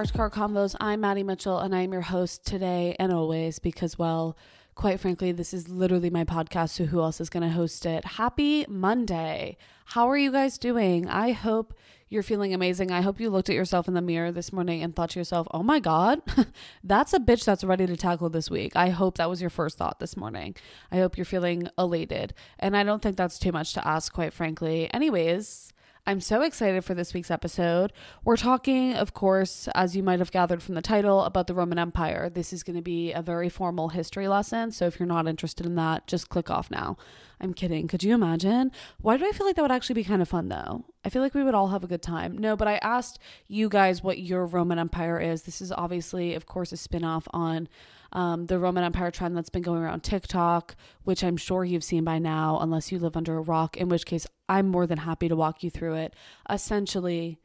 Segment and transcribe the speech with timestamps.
[0.00, 0.74] Parked Car Convos.
[0.80, 4.34] I'm Maddy Mitchell, and I'm your host today and always because, well,
[4.74, 8.02] quite frankly, this is literally my podcast, so who else is going to host it?
[8.06, 9.58] Happy Monday.
[9.84, 11.06] How are you guys doing?
[11.06, 11.74] I hope
[12.08, 12.90] you're feeling amazing.
[12.90, 15.46] I hope you looked at yourself in the mirror this morning and thought to yourself,
[15.50, 16.22] oh my God,
[16.82, 18.74] that's a bitch that's ready to tackle this week.
[18.74, 20.56] I hope that was your first thought this morning.
[20.90, 22.32] I hope you're feeling elated.
[22.58, 24.90] And I don't think that's too much to ask, quite frankly.
[24.94, 25.74] Anyways,
[26.10, 27.92] I'm so excited for this week's episode.
[28.24, 31.78] We're talking, of course, as you might have gathered from the title, about the Roman
[31.78, 32.28] Empire.
[32.28, 34.72] This is going to be a very formal history lesson.
[34.72, 36.96] So if you're not interested in that, just click off now.
[37.40, 37.86] I'm kidding.
[37.86, 38.72] Could you imagine?
[39.00, 40.84] Why do I feel like that would actually be kind of fun though?
[41.04, 42.36] I feel like we would all have a good time.
[42.36, 45.42] No, but I asked you guys what your Roman Empire is.
[45.42, 47.68] This is obviously, of course, a spin off on
[48.12, 52.04] um, the Roman Empire trend that's been going around TikTok, which I'm sure you've seen
[52.04, 55.28] by now, unless you live under a rock, in which case I'm more than happy
[55.28, 56.14] to walk you through it.
[56.48, 57.38] Essentially,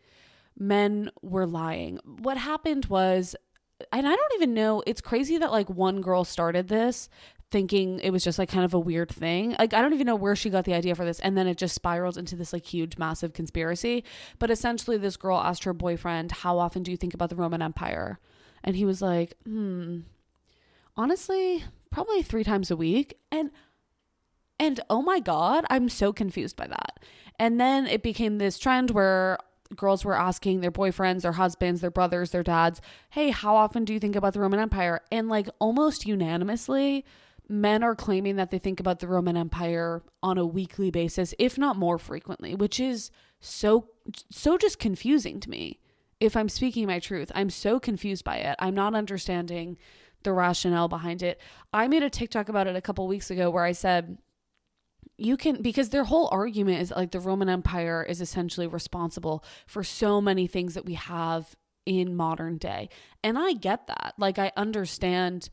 [0.58, 2.00] men were lying.
[2.04, 3.36] What happened was,
[3.92, 7.10] and I don't even know, it's crazy that like one girl started this
[7.52, 9.56] thinking it was just like kind of a weird thing.
[9.58, 11.58] Like I don't even know where she got the idea for this and then it
[11.58, 14.04] just spiraled into this like huge massive conspiracy.
[14.40, 17.62] But essentially this girl asked her boyfriend, "How often do you think about the Roman
[17.62, 18.20] Empire?"
[18.64, 20.02] And he was like, "Hmm,
[20.98, 23.52] honestly, probably 3 times a week." And
[24.60, 27.00] and oh my god, I'm so confused by that.
[27.38, 29.38] And then it became this trend where
[29.76, 32.80] girls were asking their boyfriends, their husbands, their brothers, their dads,
[33.10, 37.04] "Hey, how often do you think about the Roman Empire?" And like almost unanimously,
[37.50, 41.58] men are claiming that they think about the Roman Empire on a weekly basis, if
[41.58, 43.90] not more frequently, which is so
[44.30, 45.80] so just confusing to me.
[46.20, 48.56] If I'm speaking my truth, I'm so confused by it.
[48.60, 49.78] I'm not understanding
[50.26, 51.40] the rationale behind it.
[51.72, 54.18] I made a TikTok about it a couple weeks ago where I said
[55.18, 59.84] you can because their whole argument is like the Roman Empire is essentially responsible for
[59.84, 62.90] so many things that we have in modern day.
[63.24, 64.14] And I get that.
[64.18, 65.50] Like I understand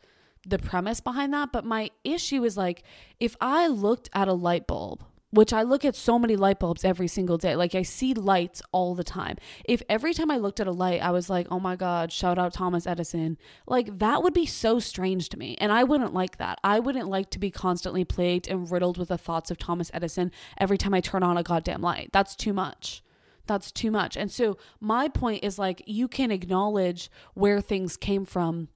[0.46, 2.82] the premise behind that, but my issue is like
[3.20, 6.84] if I looked at a light bulb which I look at so many light bulbs
[6.84, 7.56] every single day.
[7.56, 9.38] Like I see lights all the time.
[9.64, 12.38] If every time I looked at a light, I was like, oh my God, shout
[12.38, 15.56] out Thomas Edison, like that would be so strange to me.
[15.58, 16.58] And I wouldn't like that.
[16.62, 20.30] I wouldn't like to be constantly plagued and riddled with the thoughts of Thomas Edison
[20.58, 22.10] every time I turn on a goddamn light.
[22.12, 23.02] That's too much.
[23.46, 24.16] That's too much.
[24.16, 28.68] And so my point is like, you can acknowledge where things came from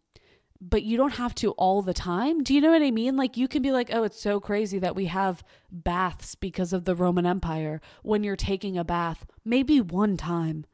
[0.61, 2.43] but you don't have to all the time.
[2.43, 3.17] Do you know what I mean?
[3.17, 6.85] Like you can be like, "Oh, it's so crazy that we have baths because of
[6.85, 10.67] the Roman Empire." When you're taking a bath, maybe one time.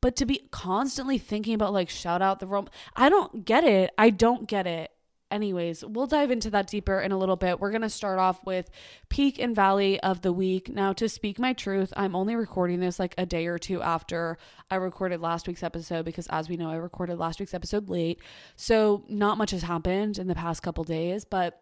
[0.00, 3.90] But to be constantly thinking about like shout out the Rome, I don't get it.
[3.98, 4.93] I don't get it
[5.34, 7.60] anyways, we'll dive into that deeper in a little bit.
[7.60, 8.70] We're going to start off with
[9.08, 10.68] peak and valley of the week.
[10.68, 14.38] Now, to speak my truth, I'm only recording this like a day or two after
[14.70, 18.20] I recorded last week's episode because, as we know, I recorded last week's episode late.
[18.54, 21.60] So, not much has happened in the past couple days, but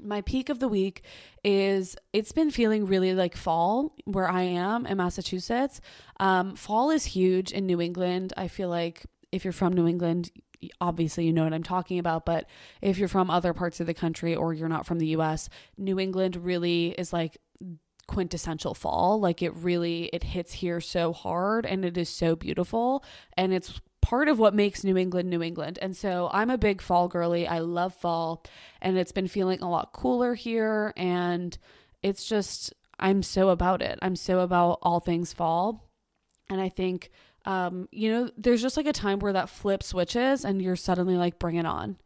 [0.00, 1.02] my peak of the week
[1.42, 5.80] is it's been feeling really like fall where I am in Massachusetts.
[6.20, 8.32] Um, fall is huge in New England.
[8.36, 10.30] I feel like if you're from New England,
[10.80, 12.46] obviously you know what I'm talking about, but
[12.80, 15.98] if you're from other parts of the country or you're not from the US, New
[15.98, 17.38] England really is like
[18.06, 19.20] quintessential fall.
[19.20, 23.04] Like it really it hits here so hard and it is so beautiful
[23.36, 25.78] and it's part of what makes New England New England.
[25.80, 27.46] And so I'm a big fall girly.
[27.46, 28.42] I love fall
[28.82, 31.56] and it's been feeling a lot cooler here and
[32.02, 33.98] it's just I'm so about it.
[34.02, 35.88] I'm so about all things fall.
[36.50, 37.10] And I think
[37.48, 41.16] um, you know, there's just like a time where that flip switches and you're suddenly
[41.16, 41.96] like, bring it on,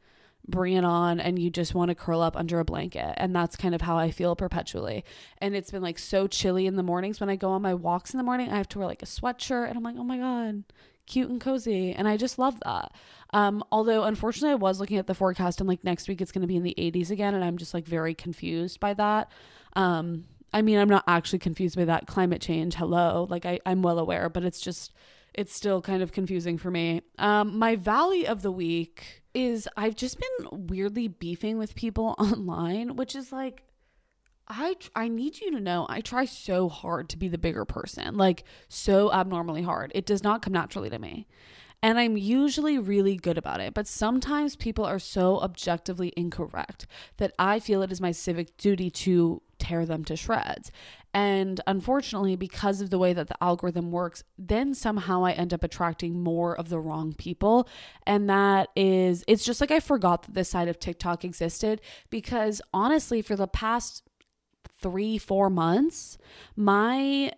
[0.46, 1.18] bring it on.
[1.18, 3.14] And you just want to curl up under a blanket.
[3.16, 5.04] And that's kind of how I feel perpetually.
[5.38, 8.14] And it's been like so chilly in the mornings when I go on my walks
[8.14, 8.50] in the morning.
[8.50, 10.62] I have to wear like a sweatshirt and I'm like, oh my God,
[11.08, 11.92] cute and cozy.
[11.92, 12.92] And I just love that.
[13.30, 16.42] Um, although unfortunately I was looking at the forecast and like next week it's going
[16.42, 17.34] to be in the 80s again.
[17.34, 19.28] And I'm just like very confused by that.
[19.74, 20.22] Um,
[20.52, 22.76] I mean, I'm not actually confused by that climate change.
[22.76, 23.26] Hello.
[23.28, 24.92] Like I, I'm well aware, but it's just,
[25.34, 27.02] it's still kind of confusing for me.
[27.18, 32.96] Um, my valley of the week is I've just been weirdly beefing with people online,
[32.96, 33.62] which is like,
[34.48, 38.16] I I need you to know I try so hard to be the bigger person,
[38.16, 39.92] like so abnormally hard.
[39.94, 41.26] It does not come naturally to me.
[41.84, 46.86] And I'm usually really good about it, but sometimes people are so objectively incorrect
[47.16, 50.70] that I feel it is my civic duty to tear them to shreds.
[51.14, 55.62] And unfortunately, because of the way that the algorithm works, then somehow I end up
[55.62, 57.68] attracting more of the wrong people.
[58.06, 62.62] And that is, it's just like I forgot that this side of TikTok existed because
[62.72, 64.02] honestly, for the past
[64.80, 66.16] three, four months,
[66.56, 67.32] my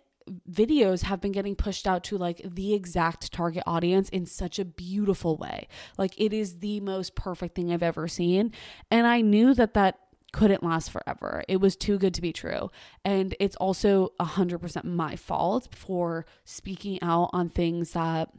[0.49, 4.65] videos have been getting pushed out to like the exact target audience in such a
[4.65, 5.67] beautiful way.
[5.97, 8.51] Like it is the most perfect thing I've ever seen.
[8.89, 9.99] And I knew that that
[10.35, 11.45] couldn't last forever.
[11.47, 12.69] It was too good to be true.
[13.05, 18.31] And it's also 100% my fault for speaking out on things that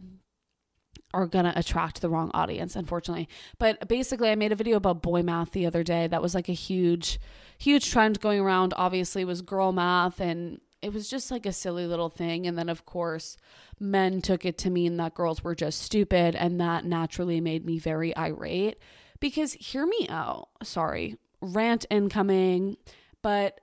[1.14, 3.31] are going to attract the wrong audience, unfortunately.
[3.58, 6.06] But basically, I made a video about boy math the other day.
[6.06, 7.19] That was like a huge,
[7.56, 8.75] huge trend going around.
[8.76, 12.46] Obviously, was girl math, and it was just like a silly little thing.
[12.46, 13.38] And then, of course,
[13.81, 17.78] men took it to mean that girls were just stupid, and that naturally made me
[17.78, 18.78] very irate.
[19.19, 20.50] Because hear me out.
[20.62, 22.77] Sorry, rant incoming,
[23.23, 23.61] but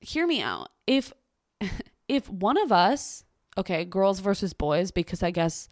[0.00, 0.68] hear me out.
[0.86, 1.12] If
[2.08, 3.24] if one of us,
[3.56, 5.68] okay, girls versus boys, because I guess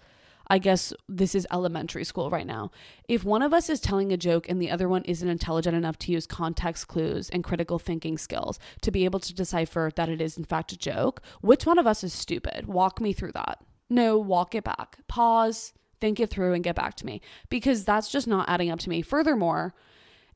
[0.53, 2.73] I guess this is elementary school right now.
[3.09, 5.97] If one of us is telling a joke and the other one isn't intelligent enough
[6.01, 10.21] to use context clues and critical thinking skills to be able to decipher that it
[10.21, 12.67] is in fact a joke, which one of us is stupid?
[12.67, 13.59] Walk me through that.
[13.89, 14.99] No, walk it back.
[15.07, 18.81] Pause, think it through, and get back to me because that's just not adding up
[18.81, 19.03] to me.
[19.03, 19.73] Furthermore,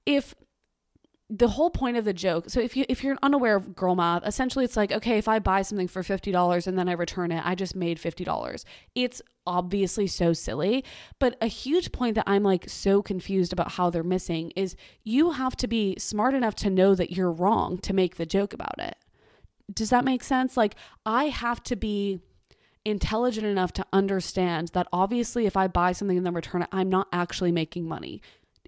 [0.06, 0.32] if
[1.36, 4.24] the whole point of the joke so if you if you're unaware of girl math
[4.24, 7.44] essentially it's like okay if i buy something for $50 and then i return it
[7.44, 8.64] i just made $50
[8.94, 10.84] it's obviously so silly
[11.18, 15.32] but a huge point that i'm like so confused about how they're missing is you
[15.32, 18.78] have to be smart enough to know that you're wrong to make the joke about
[18.78, 18.96] it.
[19.72, 20.56] Does that make sense?
[20.56, 22.20] Like i have to be
[22.84, 26.90] intelligent enough to understand that obviously if i buy something and then return it i'm
[26.90, 28.20] not actually making money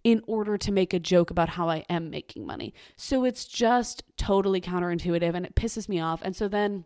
[0.06, 2.73] in order to make a joke about how I am making money.
[2.94, 6.23] So it's just totally counterintuitive and it pisses me off.
[6.23, 6.85] And so then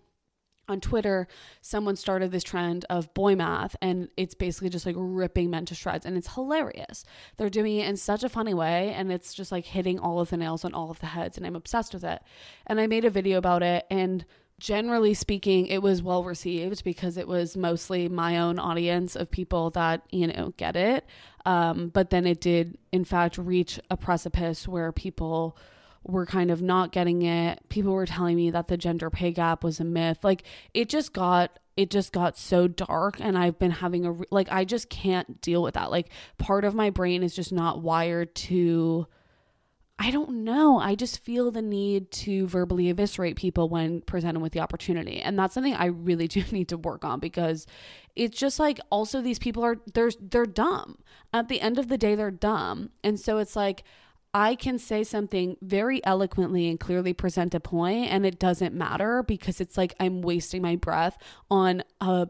[0.71, 1.29] on Twitter,
[1.61, 5.75] someone started this trend of boy math, and it's basically just like ripping men to
[5.75, 7.05] shreds, and it's hilarious.
[7.37, 10.31] They're doing it in such a funny way, and it's just like hitting all of
[10.31, 12.23] the nails on all of the heads, and I'm obsessed with it.
[12.69, 14.25] And I made a video about it, and
[14.61, 19.71] generally speaking, it was well received because it was mostly my own audience of people
[19.71, 21.05] that, you know, get it.
[21.45, 25.57] Um, but then it did, in fact, reach a precipice where people
[26.05, 27.61] were kind of not getting it.
[27.69, 30.19] People were telling me that the gender pay gap was a myth.
[30.23, 34.51] Like it just got it just got so dark and I've been having a like
[34.51, 35.91] I just can't deal with that.
[35.91, 36.09] Like
[36.39, 39.07] part of my brain is just not wired to
[40.03, 40.79] I don't know.
[40.79, 45.21] I just feel the need to verbally eviscerate people when presented with the opportunity.
[45.21, 47.67] And that's something I really do need to work on because
[48.17, 50.99] it's just like also these people are they're they're dumb.
[51.35, 52.91] At the end of the day they're dumb.
[53.05, 53.85] And so it's like
[54.33, 59.23] I can say something very eloquently and clearly present a point and it doesn't matter
[59.23, 61.19] because it's like I'm wasting my breath
[61.51, 62.27] on a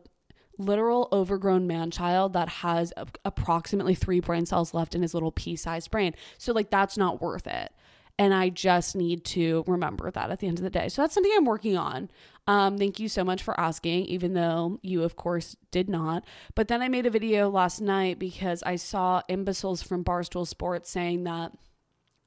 [0.61, 5.33] literal overgrown man child that has a, approximately three brain cells left in his little
[5.33, 6.15] pea sized brain.
[6.39, 7.73] So, like, that's not worth it.
[8.19, 10.89] And I just need to remember that at the end of the day.
[10.89, 12.11] So, that's something I'm working on.
[12.47, 16.25] Um, thank you so much for asking, even though you, of course, did not.
[16.55, 20.91] But then I made a video last night because I saw imbeciles from Barstool Sports
[20.91, 21.53] saying that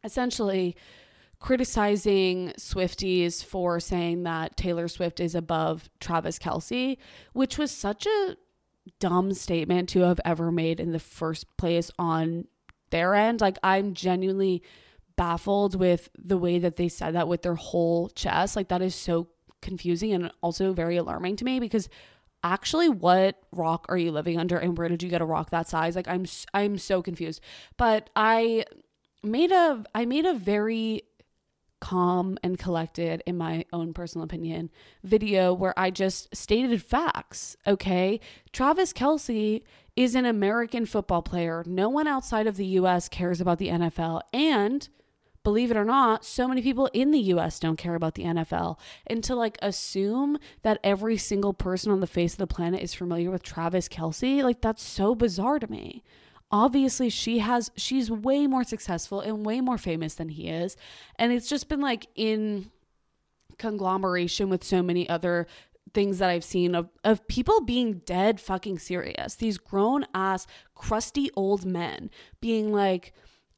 [0.03, 0.75] essentially
[1.43, 6.97] criticizing Swifties for saying that Taylor Swift is above Travis Kelce,
[7.33, 8.37] which was such a
[9.01, 12.45] dumb statement to have ever made in the first place on
[12.91, 13.41] their end.
[13.41, 14.63] Like, I'm genuinely
[15.17, 18.55] baffled with the way that they said that with their whole chest.
[18.55, 19.27] Like, that is so
[19.61, 21.89] confusing and also very alarming to me because
[22.45, 25.69] actually what rock are you living under and where did you get a rock that
[25.69, 27.39] size like i'm i'm so confused
[27.77, 28.65] but i
[29.23, 31.01] made a i made a very
[31.83, 34.69] calm and collected, in my own personal opinion,
[35.03, 37.57] video where I just stated facts.
[37.67, 38.21] Okay.
[38.53, 39.61] Travis Kelce
[39.97, 41.61] is an American football player.
[41.67, 44.21] No one outside of the US cares about the NFL.
[44.31, 44.87] And
[45.43, 48.79] believe it or not, so many people in the US don't care about the NFL.
[49.05, 52.93] And to like assume that every single person on the face of the planet is
[52.93, 56.01] familiar with Travis Kelce, like that's so bizarre to me
[56.53, 60.77] obviously she has she's way more successful and way more famous than he is
[61.17, 62.69] and it's just been like in
[63.57, 65.47] conglomeration with so many other
[65.93, 69.35] things that I've seen of, of people being dead fucking serious.
[69.35, 72.09] These grown ass, crusty old men
[72.41, 73.13] being like,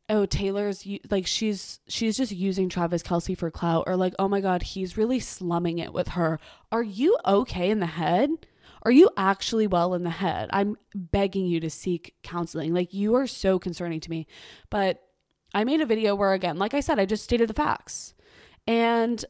[0.09, 4.41] oh, Taylor's like, she's, she's just using Travis Kelce for clout, or like, oh my
[4.41, 6.39] God, he's really slumming it with her.
[6.71, 8.29] Are you okay in the head?
[8.85, 10.49] Are you actually well in the head?
[10.53, 12.73] I'm begging you to seek counseling.
[12.73, 14.27] Like, you are so concerning to me.
[14.69, 15.01] But
[15.55, 18.13] I made a video where, again, like I said, I just stated the facts.
[18.67, 19.25] And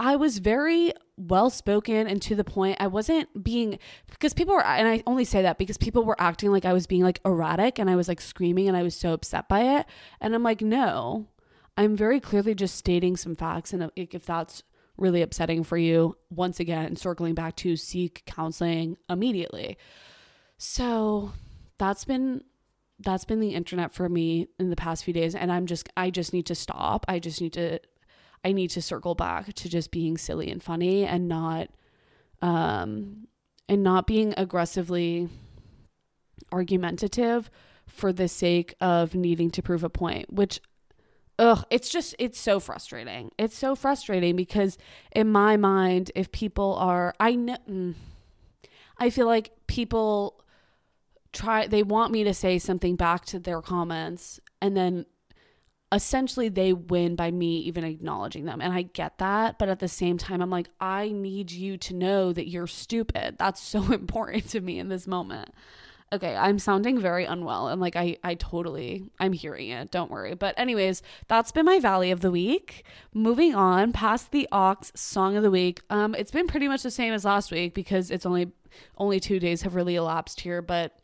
[0.00, 2.78] I was very well spoken and to the point.
[2.80, 3.78] I wasn't being
[4.10, 6.86] because people were, and I only say that because people were acting like I was
[6.86, 9.86] being like erratic and I was like screaming and I was so upset by it.
[10.20, 11.26] And I'm like, no,
[11.76, 13.72] I'm very clearly just stating some facts.
[13.72, 14.62] And uh, if that's
[14.96, 19.76] really upsetting for you, once again, circling back to seek counseling immediately.
[20.58, 21.32] So
[21.78, 22.42] that's been
[22.98, 26.10] that's been the internet for me in the past few days and I'm just I
[26.10, 27.04] just need to stop.
[27.08, 27.78] I just need to
[28.44, 31.68] I need to circle back to just being silly and funny and not
[32.40, 33.26] um
[33.68, 35.28] and not being aggressively
[36.52, 37.50] argumentative
[37.86, 40.60] for the sake of needing to prove a point, which
[41.38, 43.30] ugh, it's just it's so frustrating.
[43.38, 44.78] It's so frustrating because
[45.12, 47.94] in my mind, if people are I know mm,
[48.98, 50.42] I feel like people
[51.32, 55.04] try they want me to say something back to their comments and then
[55.92, 58.60] essentially they win by me even acknowledging them.
[58.60, 61.94] And i get that but at the same time i'm like i need you to
[61.94, 63.36] know that you're stupid.
[63.38, 65.50] That's so important to me in this moment
[66.12, 70.34] okay i'm sounding very unwell and like i i totally i'm hearing it don't worry
[70.34, 75.36] but anyways that's been my valley of the week moving on past the aux song
[75.36, 78.24] of the week um it's been pretty much the same as last week because it's
[78.24, 78.52] only
[78.98, 80.98] only two days have really elapsed here but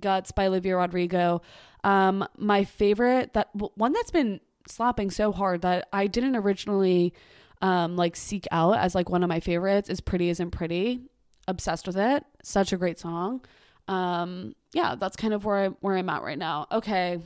[0.00, 1.42] guts by olivia rodrigo
[1.86, 7.14] um, my favorite that one that's been slapping so hard that I didn't originally
[7.62, 11.00] um like seek out as like one of my favorites is Pretty Isn't Pretty.
[11.48, 12.24] Obsessed with it.
[12.42, 13.40] Such a great song.
[13.88, 16.66] Um yeah, that's kind of where I'm where I'm at right now.
[16.70, 17.20] Okay.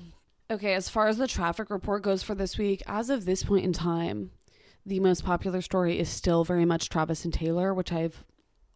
[0.50, 3.64] Okay, as far as the traffic report goes for this week, as of this point
[3.64, 4.32] in time,
[4.84, 8.24] the most popular story is still very much Travis and Taylor, which I've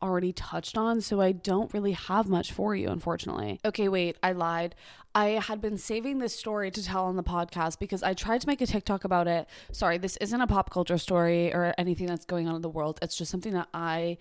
[0.00, 3.58] already touched on, so I don't really have much for you, unfortunately.
[3.64, 4.74] Okay, wait, I lied.
[5.14, 8.46] I had been saving this story to tell on the podcast because I tried to
[8.46, 9.48] make a TikTok about it.
[9.72, 12.98] Sorry, this isn't a pop culture story or anything that's going on in the world.
[13.00, 14.18] It's just something that I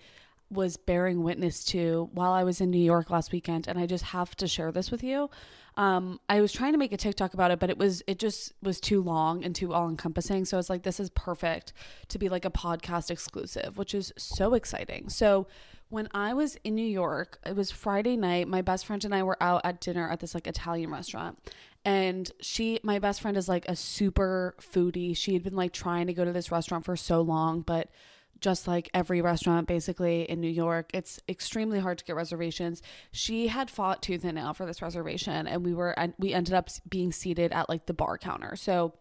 [0.50, 4.04] was bearing witness to while I was in New York last weekend, and I just
[4.04, 5.30] have to share this with you.
[5.76, 8.52] Um, I was trying to make a TikTok about it, but it was it just
[8.62, 10.44] was too long and too all encompassing.
[10.44, 11.72] So it's like this is perfect
[12.08, 15.08] to be like a podcast exclusive, which is so exciting.
[15.08, 15.48] So
[15.88, 18.48] when I was in New York, it was Friday night.
[18.48, 21.38] My best friend and I were out at dinner at this like Italian restaurant.
[21.84, 25.16] And she, my best friend, is like a super foodie.
[25.16, 27.90] She had been like trying to go to this restaurant for so long, but
[28.40, 32.82] just like every restaurant basically in New York, it's extremely hard to get reservations.
[33.12, 36.54] She had fought tooth and nail for this reservation, and we were, and we ended
[36.54, 38.56] up being seated at like the bar counter.
[38.56, 38.94] So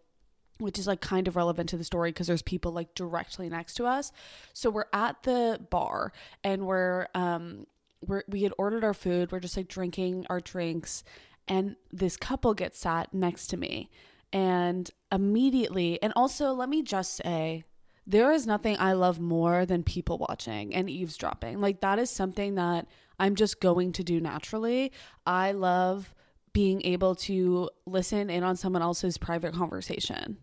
[0.60, 3.74] which is like kind of relevant to the story because there's people like directly next
[3.74, 4.12] to us.
[4.54, 6.14] So we're at the bar
[6.44, 7.66] and we're um
[8.06, 9.32] we're we had ordered our food.
[9.32, 11.04] We're just like drinking our drinks
[11.48, 13.90] and this couple gets sat next to me.
[14.32, 17.66] And immediately, and also let me just say,
[18.06, 21.60] there is nothing I love more than people watching and eavesdropping.
[21.60, 22.88] Like that is something that
[23.20, 24.92] I'm just going to do naturally.
[25.26, 26.14] I love
[26.52, 30.38] being able to listen in on someone else's private conversation.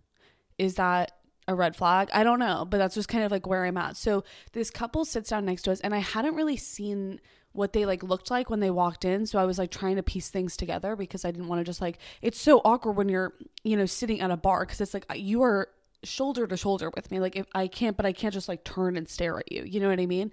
[0.59, 1.12] Is that
[1.47, 2.09] a red flag?
[2.12, 3.97] I don't know, but that's just kind of like where I'm at.
[3.97, 7.21] So this couple sits down next to us and I hadn't really seen
[7.52, 10.05] what they like looked like when they walked in so i was like trying to
[10.05, 13.35] piece things together because i didn't want to just like it's so awkward when you're
[13.64, 15.69] you know sitting at a bar because it's like uh, you are
[16.02, 18.97] shoulder to shoulder with me like if i can't but i can't just like turn
[18.97, 20.33] and stare at you you know what i mean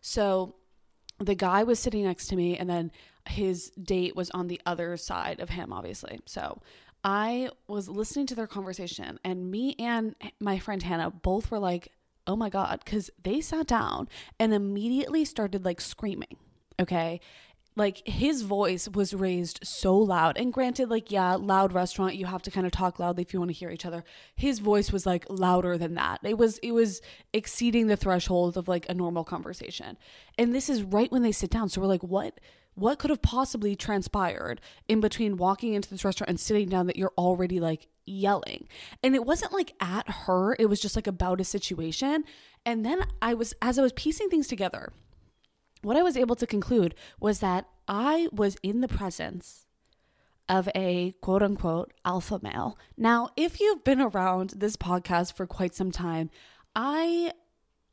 [0.00, 0.54] so
[1.18, 2.90] the guy was sitting next to me and then
[3.28, 6.20] his date was on the other side of him, obviously.
[6.26, 6.60] So
[7.04, 11.92] I was listening to their conversation, and me and my friend Hannah both were like,
[12.26, 14.08] oh my God, because they sat down
[14.38, 16.36] and immediately started like screaming.
[16.80, 17.20] Okay
[17.78, 20.36] like his voice was raised so loud.
[20.36, 23.38] And granted like yeah loud restaurant you have to kind of talk loudly if you
[23.38, 24.04] want to hear each other.
[24.36, 26.20] His voice was like louder than that.
[26.24, 27.00] It was it was
[27.32, 29.96] exceeding the threshold of like a normal conversation.
[30.36, 31.68] And this is right when they sit down.
[31.68, 32.40] So we're like what
[32.74, 36.96] what could have possibly transpired in between walking into this restaurant and sitting down that
[36.96, 38.68] you're already like yelling?
[39.02, 40.54] And it wasn't like at her.
[40.58, 42.24] It was just like about a situation.
[42.66, 44.92] And then i was as i was piecing things together
[45.82, 49.66] what I was able to conclude was that I was in the presence
[50.48, 52.78] of a quote unquote alpha male.
[52.96, 56.30] Now, if you've been around this podcast for quite some time,
[56.74, 57.32] I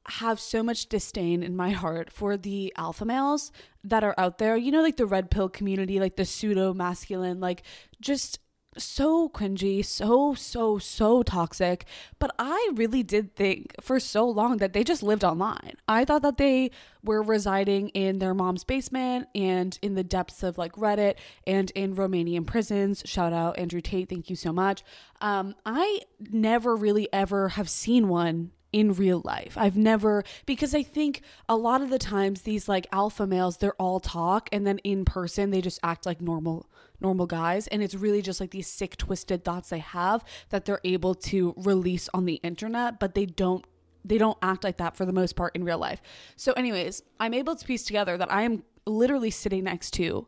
[0.08, 3.51] have so much disdain in my heart for the alpha males
[3.84, 4.56] that are out there.
[4.56, 7.63] You know, like the red pill community, like the pseudo masculine, like
[8.00, 8.39] just
[8.77, 11.86] so cringy, so, so, so toxic.
[12.20, 15.75] But I really did think for so long that they just lived online.
[15.88, 16.72] I thought that they
[17.03, 21.15] were residing in their mom's basement and in the depths of like Reddit
[21.46, 23.03] and in Romanian prisons.
[23.05, 24.84] Shout out Andrew Tate, thank you so much.
[25.22, 29.58] Um, I never really ever have seen one in real life.
[29.58, 33.75] I've never because I think a lot of the times these like alpha males they're
[33.75, 37.96] all talk and then in person they just act like normal normal guys and it's
[37.96, 42.25] really just like these sick twisted thoughts they have that they're able to release on
[42.25, 43.66] the internet but they don't
[44.06, 46.02] they don't act like that for the most part in real life.
[46.36, 50.28] So anyways, I'm able to piece together that I am literally sitting next to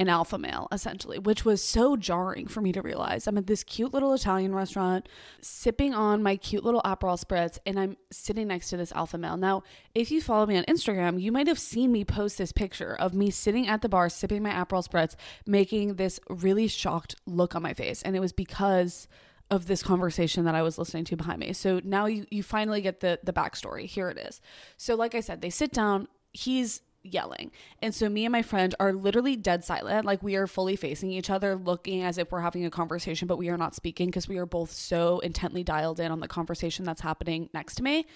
[0.00, 3.26] an alpha male essentially, which was so jarring for me to realize.
[3.26, 5.06] I'm at this cute little Italian restaurant
[5.42, 9.36] sipping on my cute little Aperol spritz and I'm sitting next to this alpha male.
[9.36, 9.62] Now,
[9.94, 13.12] if you follow me on Instagram, you might have seen me post this picture of
[13.12, 15.16] me sitting at the bar sipping my Aperol spritz,
[15.46, 18.00] making this really shocked look on my face.
[18.00, 19.06] And it was because
[19.50, 21.52] of this conversation that I was listening to behind me.
[21.52, 23.84] So now you you finally get the the backstory.
[23.84, 24.40] Here it is.
[24.78, 26.08] So like I said, they sit down.
[26.32, 27.50] He's yelling.
[27.82, 30.04] And so me and my friend are literally dead silent.
[30.04, 33.38] Like we are fully facing each other, looking as if we're having a conversation, but
[33.38, 36.84] we are not speaking because we are both so intently dialed in on the conversation
[36.84, 38.06] that's happening next to me.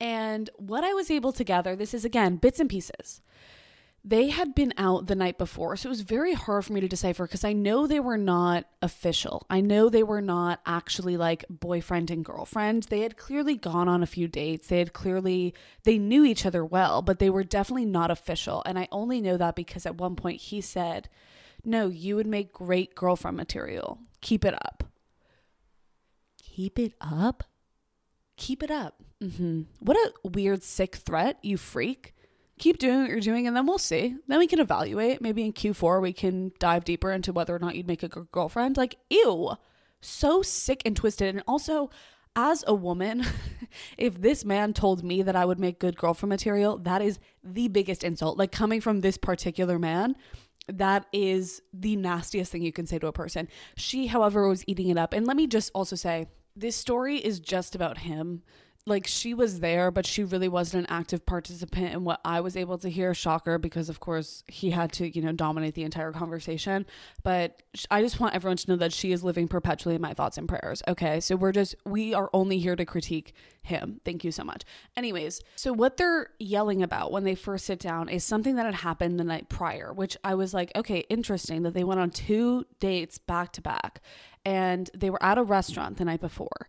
[0.00, 3.22] And what I was able to gather, this is again bits and pieces
[4.08, 5.76] they had been out the night before.
[5.76, 8.64] So it was very hard for me to decipher because I know they were not
[8.80, 9.44] official.
[9.50, 12.84] I know they were not actually like boyfriend and girlfriend.
[12.84, 14.68] They had clearly gone on a few dates.
[14.68, 18.62] They had clearly, they knew each other well, but they were definitely not official.
[18.64, 21.08] And I only know that because at one point he said,
[21.64, 23.98] No, you would make great girlfriend material.
[24.20, 24.84] Keep it up.
[26.40, 27.42] Keep it up?
[28.36, 29.02] Keep it up.
[29.20, 29.62] Mm-hmm.
[29.80, 32.14] What a weird, sick threat, you freak
[32.58, 34.16] keep doing what you're doing and then we'll see.
[34.26, 35.20] Then we can evaluate.
[35.20, 38.30] Maybe in Q4 we can dive deeper into whether or not you'd make a good
[38.32, 38.76] girlfriend.
[38.76, 39.52] Like, ew.
[40.00, 41.34] So sick and twisted.
[41.34, 41.90] And also,
[42.34, 43.24] as a woman,
[43.98, 47.68] if this man told me that I would make good girlfriend material, that is the
[47.68, 48.38] biggest insult.
[48.38, 50.16] Like coming from this particular man,
[50.68, 53.48] that is the nastiest thing you can say to a person.
[53.76, 55.12] She, however, was eating it up.
[55.12, 58.42] And let me just also say, this story is just about him
[58.86, 62.56] like she was there, but she really wasn't an active participant in what I was
[62.56, 63.14] able to hear.
[63.14, 66.86] Shocker, because of course he had to, you know, dominate the entire conversation.
[67.24, 70.38] But I just want everyone to know that she is living perpetually in my thoughts
[70.38, 70.84] and prayers.
[70.86, 74.00] Okay, so we're just, we are only here to critique him.
[74.04, 74.62] Thank you so much.
[74.96, 78.76] Anyways, so what they're yelling about when they first sit down is something that had
[78.76, 82.66] happened the night prior, which I was like, okay, interesting that they went on two
[82.78, 84.00] dates back to back
[84.44, 86.68] and they were at a restaurant the night before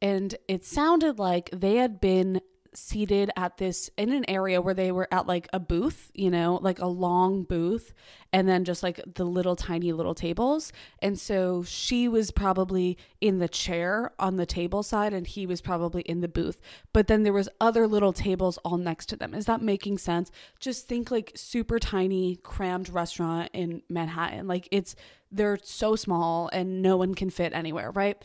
[0.00, 2.40] and it sounded like they had been
[2.76, 6.58] seated at this in an area where they were at like a booth, you know,
[6.62, 7.92] like a long booth,
[8.32, 10.72] and then just like the little tiny little tables.
[11.00, 15.60] And so she was probably in the chair on the table side and he was
[15.60, 16.60] probably in the booth.
[16.92, 19.34] But then there was other little tables all next to them.
[19.34, 20.30] Is that making sense?
[20.60, 24.46] Just think like super tiny crammed restaurant in Manhattan.
[24.46, 24.94] Like it's
[25.32, 28.22] they're so small and no one can fit anywhere, right?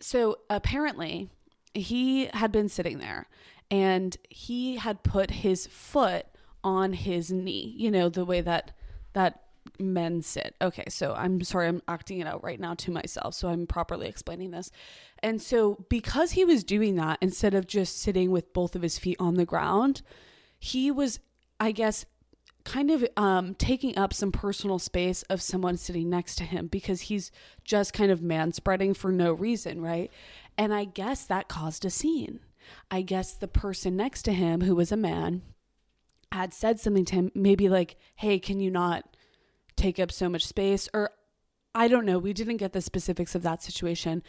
[0.00, 1.30] So apparently,
[1.74, 3.28] he had been sitting there
[3.70, 6.26] and he had put his foot
[6.62, 8.72] on his knee, you know, the way that
[9.12, 9.42] that
[9.78, 10.54] men sit.
[10.60, 14.08] Okay, so I'm sorry, I'm acting it out right now to myself, so I'm properly
[14.08, 14.70] explaining this.
[15.20, 18.98] And so, because he was doing that instead of just sitting with both of his
[18.98, 20.02] feet on the ground,
[20.58, 21.20] he was,
[21.58, 22.04] I guess,
[22.66, 27.02] kind of um, taking up some personal space of someone sitting next to him because
[27.02, 27.30] he's
[27.64, 30.10] just kind of man spreading for no reason, right?
[30.58, 32.40] And I guess that caused a scene.
[32.90, 35.42] I guess the person next to him, who was a man,
[36.32, 39.16] had said something to him, maybe like, hey, can you not
[39.76, 40.88] take up so much space?
[40.92, 41.12] Or
[41.72, 42.18] I don't know.
[42.18, 44.24] We didn't get the specifics of that situation.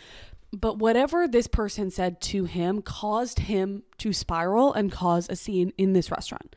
[0.53, 5.73] But whatever this person said to him caused him to spiral and cause a scene
[5.75, 6.55] in this restaurant.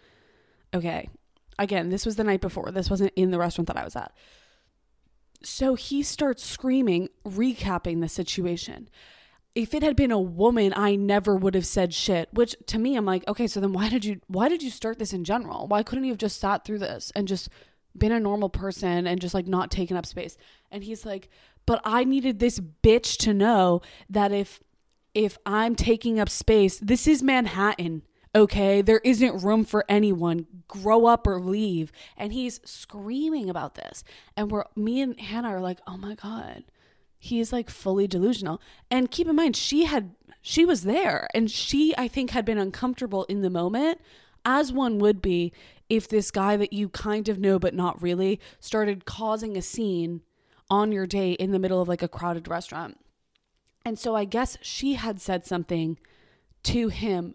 [0.74, 1.08] Okay.
[1.60, 2.70] Again, this was the night before.
[2.72, 4.12] This wasn't in the restaurant that I was at.
[5.42, 8.88] So he starts screaming, recapping the situation.
[9.54, 12.30] If it had been a woman, I never would have said shit.
[12.32, 14.98] Which to me, I'm like, okay, so then why did you why did you start
[14.98, 15.66] this in general?
[15.66, 17.50] Why couldn't you have just sat through this and just
[17.94, 20.38] been a normal person and just like not taken up space?
[20.70, 21.28] And he's like,
[21.66, 24.62] but I needed this bitch to know that if
[25.12, 28.02] if I'm taking up space, this is Manhattan.
[28.34, 30.46] Okay, there isn't room for anyone.
[30.68, 31.90] Grow up or leave.
[32.16, 34.04] And he's screaming about this.
[34.36, 36.64] And we're me and Hannah are like, "Oh my god."
[37.18, 38.60] He's like fully delusional.
[38.90, 42.58] And keep in mind she had she was there and she I think had been
[42.58, 44.00] uncomfortable in the moment
[44.44, 45.52] as one would be
[45.90, 50.22] if this guy that you kind of know but not really started causing a scene
[50.70, 52.98] on your day in the middle of like a crowded restaurant.
[53.84, 55.98] And so I guess she had said something
[56.62, 57.34] to him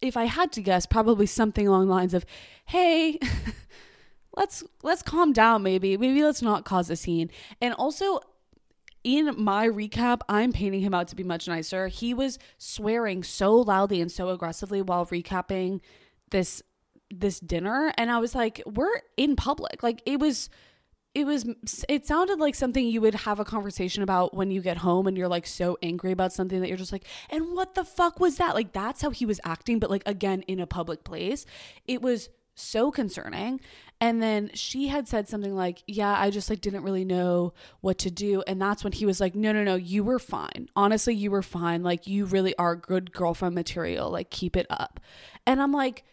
[0.00, 2.24] if I had to guess, probably something along the lines of,
[2.66, 3.18] "Hey,
[4.36, 5.96] let's let's calm down maybe.
[5.96, 7.30] Maybe let's not cause a scene."
[7.60, 8.20] And also
[9.04, 11.88] in my recap, I'm painting him out to be much nicer.
[11.88, 15.80] He was swearing so loudly and so aggressively while recapping
[16.30, 16.62] this
[17.10, 20.50] this dinner and I was like, "We're in public." Like it was
[21.18, 21.44] it was
[21.88, 25.18] it sounded like something you would have a conversation about when you get home and
[25.18, 28.36] you're like so angry about something that you're just like and what the fuck was
[28.36, 28.54] that?
[28.54, 31.44] Like that's how he was acting but like again in a public place.
[31.88, 33.60] It was so concerning.
[34.00, 37.98] And then she had said something like yeah i just like didn't really know what
[37.98, 38.44] to do.
[38.46, 40.68] And that's when he was like no no no you were fine.
[40.76, 41.82] Honestly you were fine.
[41.82, 44.08] Like you really are good girlfriend material.
[44.08, 45.00] Like keep it up.
[45.46, 46.04] And i'm like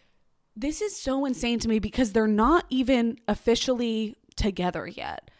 [0.56, 5.30] this is so insane to me because they're not even officially together yet.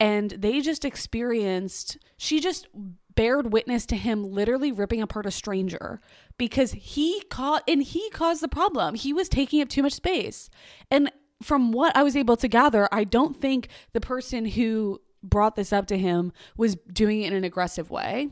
[0.00, 2.66] And they just experienced, she just
[3.14, 6.00] bared witness to him literally ripping apart a stranger
[6.36, 8.94] because he caught and he caused the problem.
[8.94, 10.50] He was taking up too much space.
[10.90, 11.12] And
[11.42, 15.72] from what I was able to gather, I don't think the person who brought this
[15.72, 18.30] up to him was doing it in an aggressive way.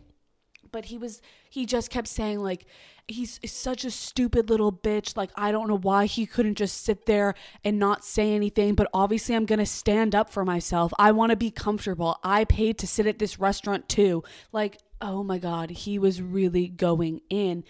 [0.72, 2.66] But he was, he just kept saying, like,
[3.06, 5.16] he's such a stupid little bitch.
[5.16, 8.88] Like, I don't know why he couldn't just sit there and not say anything, but
[8.94, 10.92] obviously, I'm to stand up for myself.
[10.98, 12.18] I want to be comfortable.
[12.24, 14.24] I paid to sit at this restaurant too.
[14.50, 17.64] Like, oh my God, he was really going in.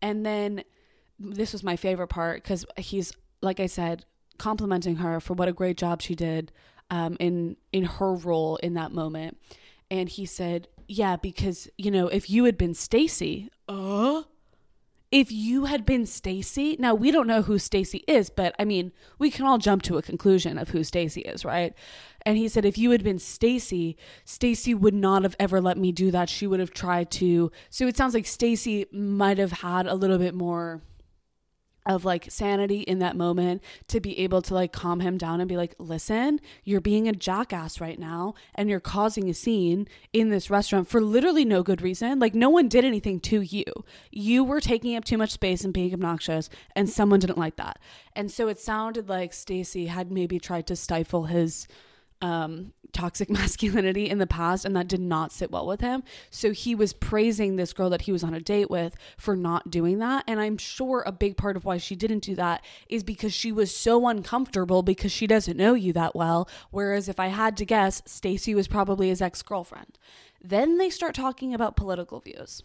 [0.00, 0.64] And then
[1.18, 4.04] this was my favorite part because he's, like I said,
[4.38, 6.52] complimenting her for what a great job she did
[6.90, 9.38] um, in in her role in that moment.
[9.90, 14.22] And he said, "Yeah, because you know, if you had been Stacy, uh,
[15.12, 18.92] if you had been Stacy, now we don't know who Stacy is, but I mean,
[19.18, 21.74] we can all jump to a conclusion of who Stacy is, right?
[22.22, 25.92] And he said if you had been Stacy, Stacy would not have ever let me
[25.92, 26.28] do that.
[26.28, 27.52] She would have tried to.
[27.70, 30.82] So it sounds like Stacy might have had a little bit more
[31.86, 35.48] of like sanity in that moment to be able to like calm him down and
[35.48, 40.28] be like, listen, you're being a jackass right now and you're causing a scene in
[40.28, 42.18] this restaurant for literally no good reason.
[42.18, 43.64] Like, no one did anything to you.
[44.10, 47.78] You were taking up too much space and being obnoxious, and someone didn't like that.
[48.14, 51.68] And so it sounded like Stacy had maybe tried to stifle his
[52.22, 56.02] um, toxic masculinity in the past, and that did not sit well with him.
[56.30, 59.70] So he was praising this girl that he was on a date with for not
[59.70, 60.24] doing that.
[60.26, 63.52] And I'm sure a big part of why she didn't do that is because she
[63.52, 66.48] was so uncomfortable because she doesn't know you that well.
[66.70, 69.98] Whereas if I had to guess, Stacy was probably his ex girlfriend.
[70.42, 72.62] Then they start talking about political views.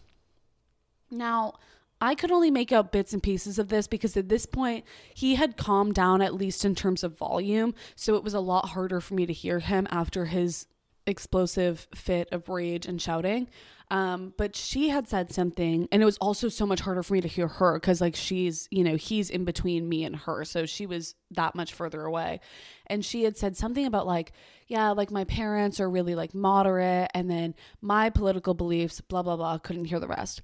[1.10, 1.54] Now,
[2.02, 4.84] I could only make out bits and pieces of this because at this point
[5.14, 8.70] he had calmed down at least in terms of volume, so it was a lot
[8.70, 10.66] harder for me to hear him after his
[11.06, 13.48] explosive fit of rage and shouting.
[13.92, 17.20] Um, but she had said something, and it was also so much harder for me
[17.20, 20.46] to hear her because, like, she's, you know, he's in between me and her.
[20.46, 22.40] So she was that much further away.
[22.86, 24.32] And she had said something about, like,
[24.66, 29.36] yeah, like my parents are really like moderate, and then my political beliefs, blah, blah,
[29.36, 29.58] blah.
[29.58, 30.40] Couldn't hear the rest.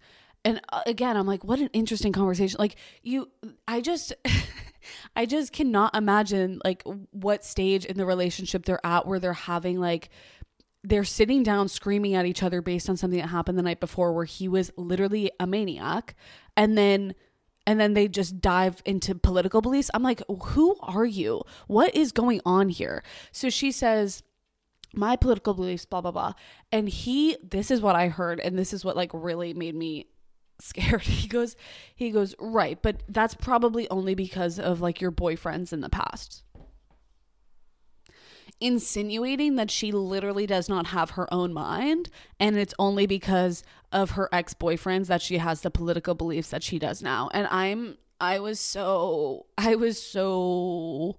[0.49, 2.57] And uh, again, I'm like, what an interesting conversation.
[2.59, 3.29] Like, you,
[3.69, 4.15] I just,
[5.17, 9.79] I just cannot imagine like what stage in the relationship they're at where they're having
[9.79, 10.09] like,
[10.83, 14.15] they're sitting down screaming at each other based on something that happened the night before
[14.15, 16.15] where he was literally a maniac.
[16.57, 17.15] And then,
[17.67, 19.91] and then they just dive into political beliefs.
[19.93, 21.43] I'm like, who are you?
[21.67, 23.03] What is going on here?
[23.33, 24.23] So she says,
[24.95, 26.33] my political beliefs, blah, blah, blah.
[26.73, 30.07] And he, this is what I heard, and this is what like really made me
[30.61, 31.03] scared.
[31.19, 31.57] He goes,
[31.95, 36.43] he goes, right, but that's probably only because of like your boyfriends in the past.
[38.61, 42.09] Insinuating that she literally does not have her own mind,
[42.41, 46.63] and it's only because of her ex boyfriends that she has the political beliefs that
[46.63, 47.31] she does now.
[47.33, 51.17] And I'm, I was so, I was so,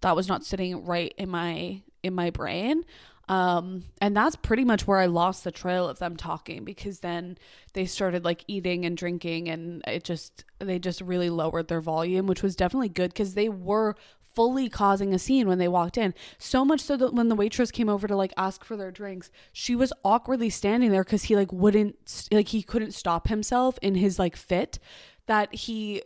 [0.00, 2.84] that was not sitting right in my, in my brain.
[3.30, 7.38] Um, and that's pretty much where I lost the trail of them talking because then
[7.74, 12.26] they started like eating and drinking and it just, they just really lowered their volume,
[12.26, 13.94] which was definitely good because they were
[14.34, 16.12] fully causing a scene when they walked in.
[16.38, 19.30] So much so that when the waitress came over to like ask for their drinks,
[19.52, 23.94] she was awkwardly standing there because he like wouldn't, like he couldn't stop himself in
[23.94, 24.80] his like fit
[25.26, 26.02] that he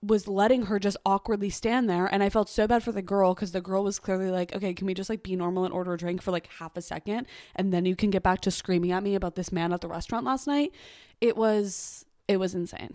[0.00, 3.34] was letting her just awkwardly stand there and i felt so bad for the girl
[3.34, 5.92] because the girl was clearly like okay can we just like be normal and order
[5.94, 8.92] a drink for like half a second and then you can get back to screaming
[8.92, 10.72] at me about this man at the restaurant last night?
[11.20, 12.94] It was it was insane.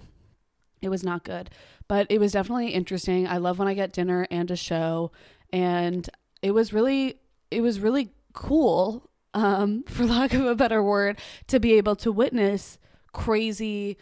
[0.82, 1.50] It was not good.
[1.88, 3.28] But it was definitely interesting.
[3.28, 5.12] I love when i get dinner and a show
[5.52, 6.10] and
[6.42, 7.20] it was really
[7.52, 12.12] it was really cool um for lack of a better word to be able to
[12.12, 12.78] witness
[13.12, 13.98] crazy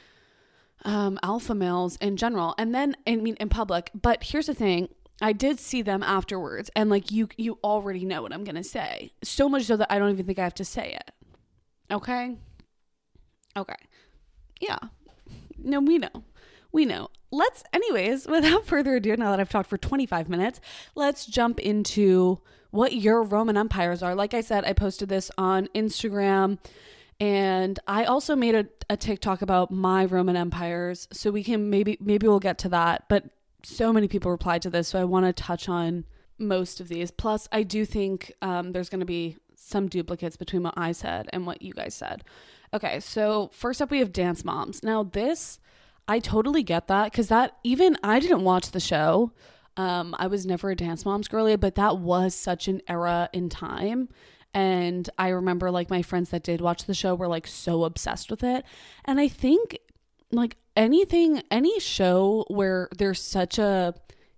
[0.84, 3.92] um, alpha males in general, and then I mean in public.
[4.00, 4.90] But here's the thing:
[5.22, 9.14] I did see them afterwards, and like you, you already know what I'm gonna say.
[9.24, 11.12] So much so that I don't even think I have to say it.
[11.92, 12.38] Okay.
[13.56, 13.76] Okay.
[14.60, 14.80] Yeah.
[15.58, 16.24] No, we know.
[16.72, 17.10] We know.
[17.32, 20.60] Let's, anyways, without further ado, now that I've talked for 25 minutes,
[20.96, 22.40] let's jump into
[22.72, 24.16] what your Roman empires are.
[24.16, 26.58] Like I said, I posted this on Instagram
[27.22, 31.08] and I also made a, a TikTok about my Roman empires.
[31.14, 33.04] So we can maybe maybe we'll get to that.
[33.10, 33.26] But
[33.62, 36.06] so many people replied to this, so I want to touch on
[36.40, 37.12] most of these.
[37.12, 41.30] Plus, I do think um, there's going to be some duplicates between what I said
[41.32, 42.24] and what you guys said.
[42.74, 44.82] Okay, so first up we have Dance Moms.
[44.82, 45.60] Now this,
[46.08, 49.32] I totally get that because that even I didn't watch the show.
[49.78, 53.48] Um, I was never a Dance Moms girly, but that was such an era in
[53.48, 54.10] time
[54.54, 58.30] and I remember like my friends that did watch the show were like so obsessed
[58.30, 58.66] with it.
[59.06, 59.80] And I think
[60.32, 63.94] like anything, any show where there's such a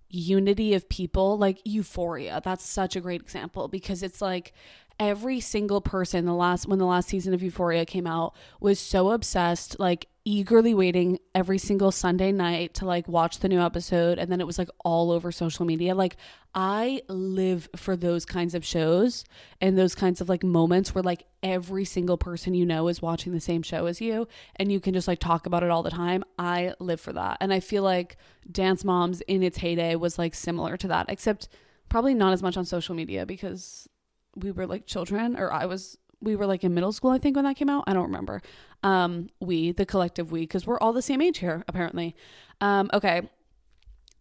[0.08, 4.52] unity of people, like Euphoria, that's such a great example because it's like
[5.00, 9.10] every single person the last when the last season of Euphoria came out was so
[9.10, 14.32] obsessed like eagerly waiting every single Sunday night to like watch the new episode and
[14.32, 16.16] then it was like all over social media like
[16.54, 19.24] I live for those kinds of shows
[19.60, 23.32] and those kinds of like moments where like every single person you know is watching
[23.32, 25.90] the same show as you and you can just like talk about it all the
[25.90, 26.24] time.
[26.38, 27.36] I live for that.
[27.40, 28.16] And I feel like
[28.50, 31.48] Dance Moms in its heyday was like similar to that except
[31.90, 33.88] probably not as much on social media because
[34.36, 37.36] we were like children or I was we were like in middle school I think
[37.36, 37.84] when that came out.
[37.86, 38.42] I don't remember.
[38.82, 42.14] Um we the collective we cuz we're all the same age here apparently.
[42.60, 43.28] Um okay.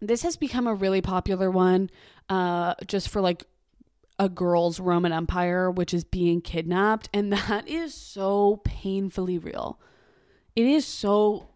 [0.02, 1.90] This has become a really popular one
[2.30, 3.46] uh just for like
[4.20, 9.80] a girl's Roman Empire which is being kidnapped and that is so painfully real.
[10.56, 11.50] It is so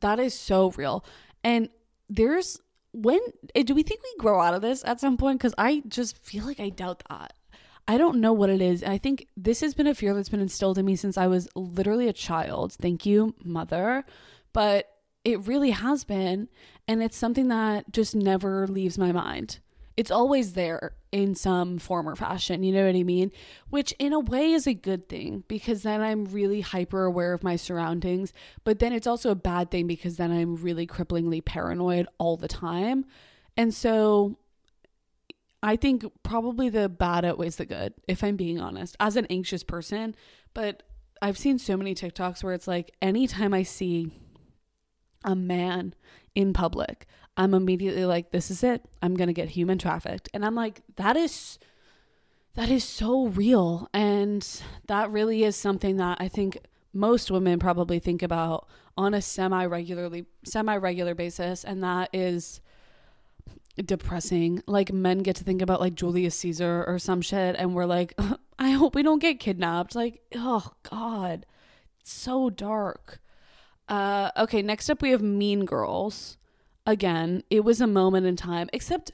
[0.00, 1.04] that is so real.
[1.44, 1.68] And
[2.08, 2.60] there's
[2.92, 3.20] when
[3.54, 6.16] eh, do we think we grow out of this at some point cuz I just
[6.16, 7.34] feel like I doubt that.
[7.88, 8.84] I don't know what it is.
[8.84, 11.48] I think this has been a fear that's been instilled in me since I was
[11.54, 12.74] literally a child.
[12.74, 14.04] Thank you, mother.
[14.52, 14.90] But
[15.24, 16.48] it really has been.
[16.86, 19.60] And it's something that just never leaves my mind.
[19.96, 22.62] It's always there in some form or fashion.
[22.62, 23.32] You know what I mean?
[23.70, 27.42] Which, in a way, is a good thing because then I'm really hyper aware of
[27.42, 28.34] my surroundings.
[28.64, 32.48] But then it's also a bad thing because then I'm really cripplingly paranoid all the
[32.48, 33.06] time.
[33.56, 34.36] And so
[35.62, 39.64] I think probably the bad outweighs the good, if I'm being honest, as an anxious
[39.64, 40.14] person.
[40.54, 40.82] But
[41.20, 44.12] I've seen so many TikToks where it's like anytime I see
[45.24, 45.94] a man
[46.34, 48.82] in public, I'm immediately like, this is it.
[49.02, 50.28] I'm going to get human trafficked.
[50.32, 51.58] And I'm like, that is.
[52.54, 53.88] That is so real.
[53.94, 54.44] And
[54.88, 56.58] that really is something that I think
[56.92, 58.66] most women probably think about
[58.96, 61.62] on a semi regularly semi regular basis.
[61.62, 62.60] And that is
[63.84, 64.62] depressing.
[64.66, 68.14] Like men get to think about like Julius Caesar or some shit, and we're like,
[68.58, 69.94] I hope we don't get kidnapped.
[69.94, 71.46] Like, oh God,
[72.00, 73.20] it's so dark.
[73.88, 76.36] Uh, okay, next up we have Mean Girls.
[76.86, 78.68] Again, it was a moment in time.
[78.72, 79.12] Except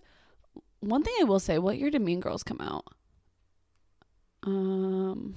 [0.80, 2.86] one thing I will say: what year did Mean Girls come out?
[4.44, 5.34] Um.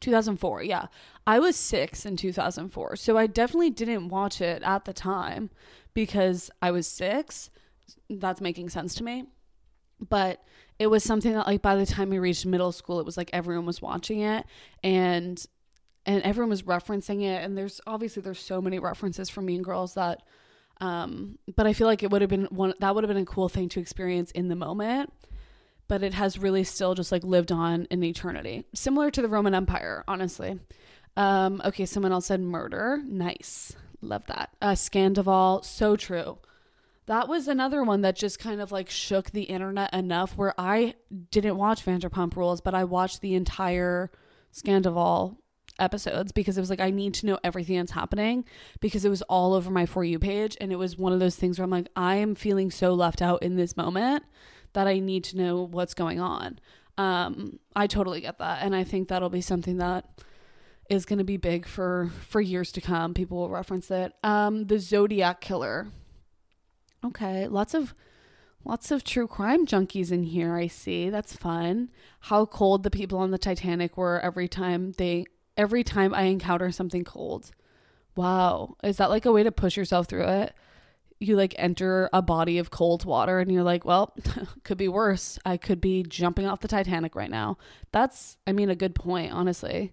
[0.00, 0.62] 2004.
[0.62, 0.86] Yeah.
[1.26, 2.96] I was 6 in 2004.
[2.96, 5.50] So I definitely didn't watch it at the time
[5.94, 7.50] because I was 6
[8.08, 9.24] that's making sense to me.
[10.08, 10.42] But
[10.78, 13.30] it was something that like by the time we reached middle school, it was like
[13.32, 14.46] everyone was watching it
[14.82, 15.44] and
[16.06, 17.44] and everyone was referencing it.
[17.44, 20.22] And there's obviously there's so many references from Mean Girls that
[20.80, 23.26] um but I feel like it would have been one that would have been a
[23.26, 25.12] cool thing to experience in the moment.
[25.86, 28.64] But it has really still just like lived on in eternity.
[28.74, 30.60] Similar to the Roman Empire, honestly.
[31.16, 33.02] Um, okay, someone else said murder.
[33.04, 33.74] Nice.
[34.00, 34.50] Love that.
[34.62, 36.38] Uh Scandoval, so true
[37.10, 40.94] that was another one that just kind of like shook the internet enough where I
[41.32, 44.12] didn't watch Vanderpump Rules, but I watched the entire
[44.54, 45.36] Scandoval
[45.80, 48.44] episodes because it was like I need to know everything that's happening
[48.78, 51.34] because it was all over my for you page and it was one of those
[51.34, 54.22] things where I'm like I am feeling so left out in this moment
[54.74, 56.60] that I need to know what's going on.
[56.96, 60.04] Um I totally get that and I think that'll be something that
[60.88, 63.14] is going to be big for for years to come.
[63.14, 64.12] People will reference it.
[64.22, 65.88] Um the Zodiac killer
[67.04, 67.94] Okay, lots of
[68.64, 70.54] lots of true crime junkies in here.
[70.54, 71.10] I see.
[71.10, 71.90] That's fun.
[72.20, 76.70] How cold the people on the Titanic were every time they every time I encounter
[76.70, 77.50] something cold.
[78.16, 78.76] Wow.
[78.82, 80.54] Is that like a way to push yourself through it?
[81.20, 84.14] You like enter a body of cold water and you're like, well,
[84.64, 85.38] could be worse.
[85.44, 87.58] I could be jumping off the Titanic right now.
[87.92, 89.92] That's I mean a good point, honestly.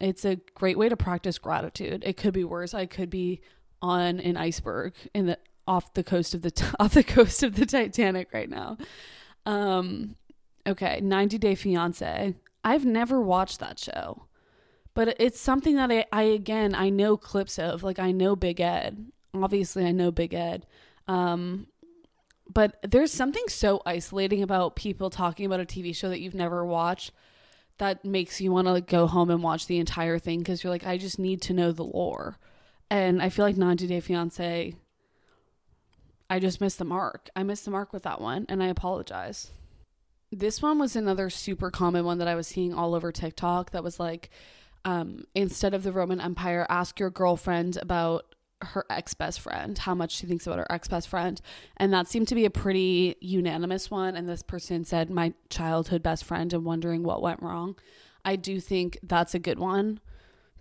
[0.00, 2.02] It's a great way to practice gratitude.
[2.04, 2.74] It could be worse.
[2.74, 3.40] I could be
[3.80, 7.66] on an iceberg in the off the coast of the off the coast of the
[7.66, 8.76] Titanic right now.
[9.46, 10.16] Um
[10.66, 12.34] okay, 90 Day Fiance.
[12.64, 14.24] I've never watched that show.
[14.94, 17.82] But it's something that I, I again I know clips of.
[17.82, 19.06] Like I know Big Ed.
[19.34, 20.66] Obviously I know Big Ed.
[21.08, 21.66] Um
[22.52, 26.64] but there's something so isolating about people talking about a TV show that you've never
[26.64, 27.12] watched
[27.78, 30.72] that makes you want to like go home and watch the entire thing because you're
[30.72, 32.38] like, I just need to know the lore.
[32.90, 34.74] And I feel like 90 Day Fiance,
[36.32, 37.28] I just missed the mark.
[37.36, 39.50] I missed the mark with that one, and I apologize.
[40.30, 43.84] This one was another super common one that I was seeing all over TikTok that
[43.84, 44.30] was like,
[44.86, 49.94] um, instead of the Roman Empire, ask your girlfriend about her ex best friend, how
[49.94, 51.38] much she thinks about her ex best friend.
[51.76, 54.16] And that seemed to be a pretty unanimous one.
[54.16, 57.76] And this person said, my childhood best friend, and wondering what went wrong.
[58.24, 60.00] I do think that's a good one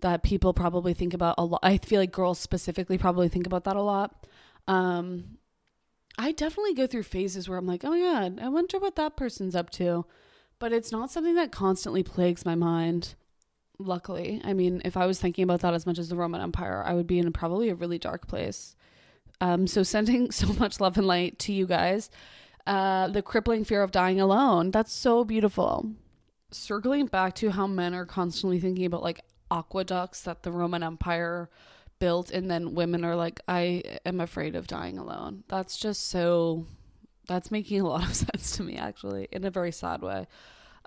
[0.01, 1.61] that people probably think about a lot.
[1.63, 4.27] I feel like girls specifically probably think about that a lot.
[4.67, 5.37] Um,
[6.21, 9.17] I definitely go through phases where I'm like, oh my God, I wonder what that
[9.17, 10.05] person's up to.
[10.59, 13.15] But it's not something that constantly plagues my mind
[13.79, 14.39] luckily.
[14.43, 16.93] I mean, if I was thinking about that as much as the Roman Empire, I
[16.93, 18.75] would be in probably a really dark place.
[19.41, 22.11] Um, so sending so much love and light to you guys.
[22.67, 24.69] Uh, the crippling fear of dying alone.
[24.69, 25.89] That's so beautiful.
[26.51, 31.49] Circling back to how men are constantly thinking about like aqueducts that the Roman Empire
[32.01, 35.45] built, and then women are like, I am afraid of dying alone.
[35.47, 36.65] That's just so.
[37.27, 40.27] That's making a lot of sense to me, actually, in a very sad way.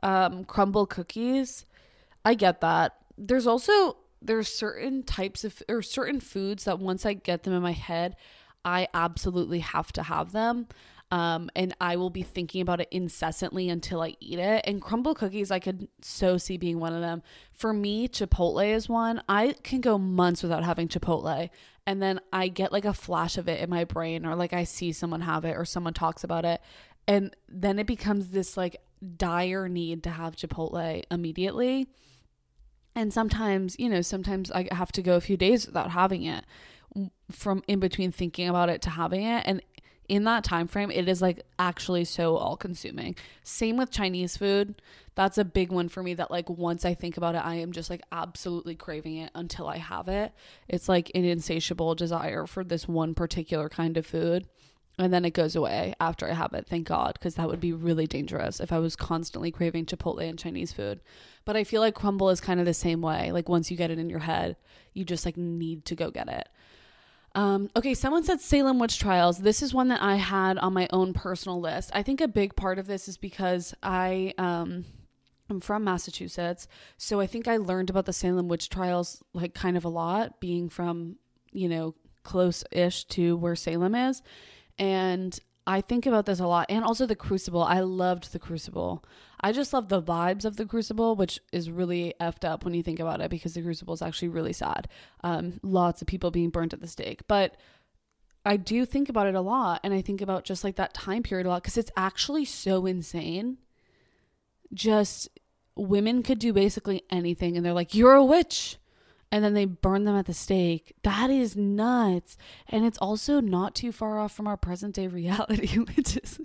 [0.03, 1.65] Um, Crumbl cookies
[2.25, 2.97] I get that.
[3.19, 7.63] There's also there's certain types of or certain foods that once I get them in
[7.63, 8.17] my head,
[8.65, 10.67] I absolutely have to have them.
[11.11, 14.65] Um, and I will be thinking about it incessantly until I eat it.
[14.67, 17.23] And Crumbl cookies, I could so see being one of them.
[17.53, 19.23] For me, Chipotle is one.
[19.29, 21.51] I can go months without having Chipotle,
[21.87, 24.65] and then I get like a flash of it in my brain, or like I
[24.65, 26.61] see someone have it, or someone talks about it,
[27.07, 28.77] and then it becomes this like
[29.17, 31.87] dire need to have Chipotle immediately.
[32.97, 36.45] And sometimes, you know, sometimes I have to go a few days without having it
[37.31, 39.61] from in between thinking about it to having it and
[40.09, 44.81] in that time frame it is like actually so all consuming same with chinese food
[45.15, 47.73] that's a big one for me that like once i think about it i am
[47.73, 50.33] just like absolutely craving it until i have it
[50.69, 54.47] it's like an insatiable desire for this one particular kind of food
[54.99, 56.67] and then it goes away after I have it.
[56.69, 60.39] Thank God, because that would be really dangerous if I was constantly craving Chipotle and
[60.39, 61.01] Chinese food.
[61.45, 63.33] But I feel like Crumbl is kind of the same way.
[63.33, 64.57] Like once you get it in your head,
[64.93, 66.49] you just like need to go get it.
[67.35, 69.39] Um, okay, someone said Salem witch trials.
[69.39, 71.91] This is one that I had on my own personal list.
[71.93, 74.85] I think a big part of this is because I um,
[75.51, 79.77] I'm from Massachusetts, so I think I learned about the Salem witch trials like kind
[79.77, 81.17] of a lot, being from
[81.53, 84.23] you know close-ish to where Salem is.
[84.79, 86.67] And I think about this a lot.
[86.69, 87.63] And also the Crucible.
[87.63, 89.05] I loved the Crucible.
[89.41, 92.83] I just love the vibes of the Crucible, which is really effed up when you
[92.83, 94.89] think about it because the Crucible is actually really sad.
[95.23, 97.27] Um, lots of people being burnt at the stake.
[97.29, 97.57] But
[98.45, 99.81] I do think about it a lot.
[99.83, 102.85] And I think about just like that time period a lot because it's actually so
[102.85, 103.59] insane.
[104.73, 105.31] Just
[105.77, 107.57] women could do basically anything.
[107.57, 108.77] And they're like, you're a witch
[109.35, 110.95] and then they burn them at the stake.
[111.03, 112.39] That is nuts.
[112.69, 116.39] And it's also not too far off from our present day reality, which is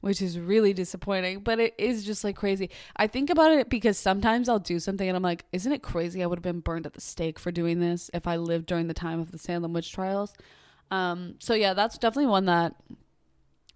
[0.00, 2.70] which is really disappointing, but it is just like crazy.
[2.96, 6.24] I think about it because sometimes I'll do something and I'm like, isn't it crazy
[6.24, 8.88] I would have been burned at the stake for doing this if I lived during
[8.88, 10.34] the time of the Salem witch trials?
[10.90, 12.74] Um, so yeah, that's definitely one that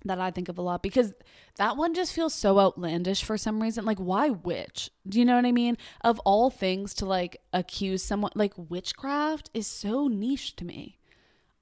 [0.06, 1.12] that I think of a lot because
[1.56, 3.84] that one just feels so outlandish for some reason.
[3.84, 4.90] Like, why witch?
[5.08, 5.76] Do you know what I mean?
[6.02, 10.98] Of all things to like accuse someone, like witchcraft is so niche to me.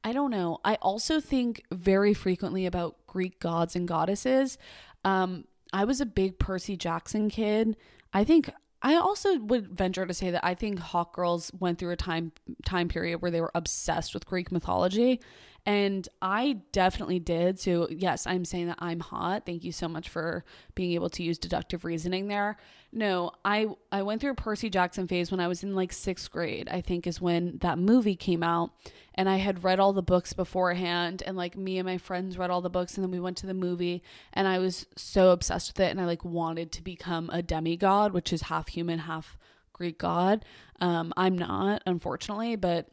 [0.02, 0.58] I don't know.
[0.64, 4.58] I also think very frequently about Greek gods and goddesses.
[5.04, 7.76] Um, I was a big Percy Jackson kid.
[8.12, 8.50] I think
[8.82, 12.32] I also would venture to say that I think hawk girls went through a time
[12.66, 15.20] time period where they were obsessed with Greek mythology
[15.66, 17.58] and I definitely did.
[17.58, 19.46] So, yes, I'm saying that I'm hot.
[19.46, 22.58] Thank you so much for being able to use deductive reasoning there.
[22.92, 26.30] No, I I went through a Percy Jackson phase when I was in like 6th
[26.30, 26.68] grade.
[26.70, 28.72] I think is when that movie came out
[29.14, 32.50] and I had read all the books beforehand and like me and my friends read
[32.50, 34.02] all the books and then we went to the movie
[34.32, 38.12] and I was so obsessed with it and I like wanted to become a demigod,
[38.12, 39.38] which is half human, half
[39.72, 40.44] Greek god.
[40.78, 42.90] Um I'm not, unfortunately, but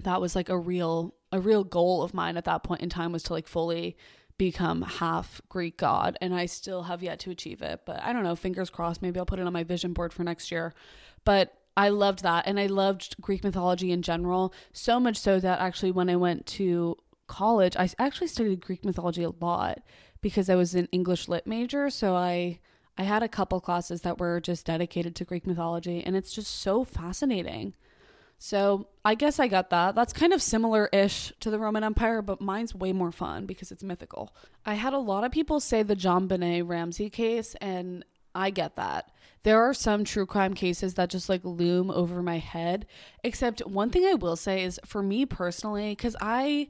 [0.00, 3.12] that was like a real a real goal of mine at that point in time
[3.12, 3.96] was to like fully
[4.38, 8.22] become half Greek god and I still have yet to achieve it but I don't
[8.22, 10.74] know fingers crossed maybe I'll put it on my vision board for next year.
[11.24, 15.60] But I loved that and I loved Greek mythology in general so much so that
[15.60, 16.96] actually when I went to
[17.26, 19.82] college I actually studied Greek mythology a lot
[20.20, 22.60] because I was an English lit major so I
[22.98, 26.50] I had a couple classes that were just dedicated to Greek mythology and it's just
[26.60, 27.74] so fascinating
[28.38, 29.94] So I guess I got that.
[29.94, 33.72] That's kind of similar ish to the Roman Empire, but mine's way more fun because
[33.72, 34.34] it's mythical.
[34.64, 39.10] I had a lot of people say the JonBenét Ramsey case, and I get that.
[39.42, 42.86] There are some true crime cases that just like loom over my head.
[43.24, 46.68] Except one thing I will say is for me personally, because I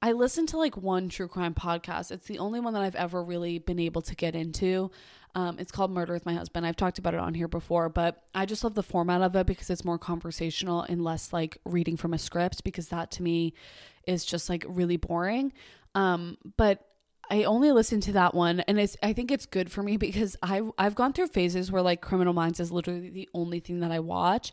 [0.00, 2.12] I listen to like one true crime podcast.
[2.12, 4.92] It's the only one that I've ever really been able to get into.
[5.38, 6.66] Um, it's called Murder with My Husband.
[6.66, 9.46] I've talked about it on here before, but I just love the format of it
[9.46, 13.54] because it's more conversational and less like reading from a script because that to me
[14.04, 15.52] is just like really boring.
[15.94, 16.84] Um, but
[17.30, 20.34] I only listen to that one and it's I think it's good for me because
[20.42, 23.78] I I've, I've gone through phases where like Criminal Minds is literally the only thing
[23.78, 24.50] that I watch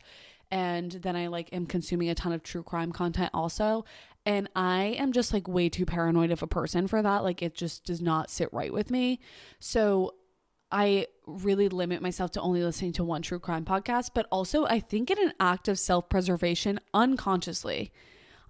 [0.52, 3.84] and then I like am consuming a ton of true crime content also
[4.24, 7.56] and I am just like way too paranoid of a person for that like it
[7.56, 9.18] just does not sit right with me
[9.58, 10.14] so
[10.70, 14.80] I really limit myself to only listening to one true crime podcast but also I
[14.80, 17.92] think in an act of self-preservation unconsciously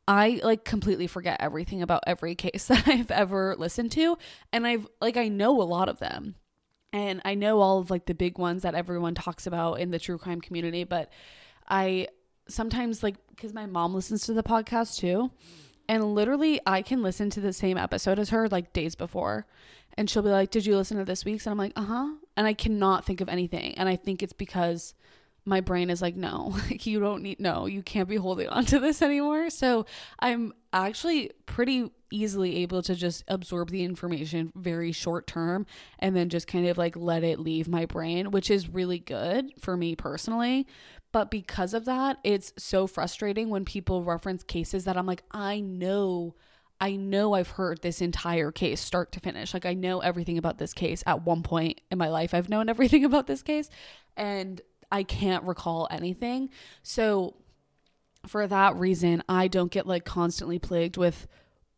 [0.08, 4.18] I like completely forget everything about every case that I've ever listened to
[4.52, 6.36] and I've like I know a lot of them
[6.92, 9.98] and I know all of like the big ones that everyone talks about in the
[9.98, 11.10] true crime community but
[11.68, 12.08] I
[12.48, 15.30] sometimes like because my mom listens to the podcast too.
[15.88, 19.46] And literally, I can listen to the same episode as her like days before.
[19.96, 21.46] And she'll be like, Did you listen to this week's?
[21.46, 22.08] And I'm like, Uh huh.
[22.36, 23.74] And I cannot think of anything.
[23.78, 24.94] And I think it's because
[25.44, 28.64] my brain is like, No, like, you don't need, no, you can't be holding on
[28.66, 29.50] to this anymore.
[29.50, 29.86] So
[30.18, 35.66] I'm actually pretty easily able to just absorb the information very short term
[35.98, 39.50] and then just kind of like let it leave my brain, which is really good
[39.58, 40.66] for me personally
[41.16, 45.60] but because of that, it's so frustrating when people reference cases that I'm like, I
[45.60, 46.34] know,
[46.80, 49.54] I know I've heard this entire case start to finish.
[49.54, 52.34] Like, I know everything about this case at one point in my life.
[52.34, 53.70] I've known everything about this case
[54.16, 54.60] and
[54.90, 56.50] I can't recall anything.
[56.82, 57.36] So,
[58.26, 61.26] for that reason, I don't get like constantly plagued with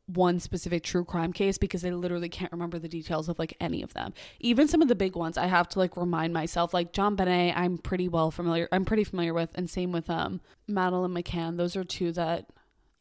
[0.07, 3.83] one specific true crime case because I literally can't remember the details of like any
[3.83, 4.15] of them.
[4.41, 6.73] Even some of the big ones, I have to like remind myself.
[6.73, 8.69] Like JonBenét, I'm pretty well familiar.
[8.73, 11.57] I'm pretty familiar with, and same with um Madeleine McCann.
[11.57, 12.47] Those are two that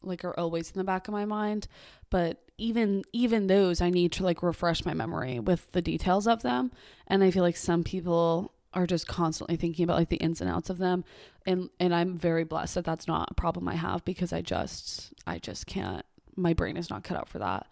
[0.02, 1.68] like are always in the back of my mind.
[2.10, 6.42] But even even those, I need to like refresh my memory with the details of
[6.42, 6.72] them.
[7.06, 10.50] And I feel like some people are just constantly thinking about like the ins and
[10.50, 11.02] outs of them
[11.46, 15.14] and and I'm very blessed that that's not a problem I have because I just
[15.26, 16.04] I just can't
[16.36, 17.66] my brain is not cut out for that.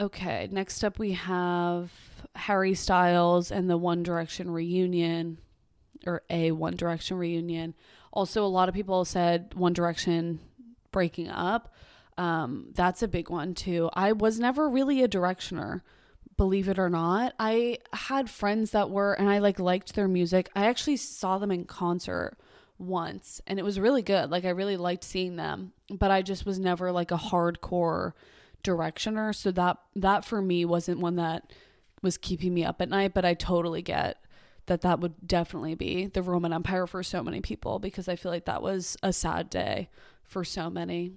[0.00, 1.90] Okay, next up we have
[2.34, 5.38] Harry Styles and the One Direction reunion
[6.06, 7.74] or a One Direction reunion.
[8.12, 10.40] Also, a lot of people said One Direction
[10.92, 11.74] breaking up.
[12.18, 13.90] Um, that's a big one too.
[13.94, 15.80] I was never really a directioner,
[16.36, 17.34] believe it or not.
[17.38, 20.50] I had friends that were, and I like liked their music.
[20.54, 22.36] I actually saw them in concert
[22.78, 24.30] once and it was really good.
[24.30, 28.12] Like I really liked seeing them, but I just was never like a hardcore
[28.62, 31.52] directioner, so that that for me wasn't one that
[32.02, 34.18] was keeping me up at night, but I totally get
[34.66, 38.30] that that would definitely be the Roman Empire for so many people because I feel
[38.30, 39.88] like that was a sad day
[40.24, 41.12] for so many.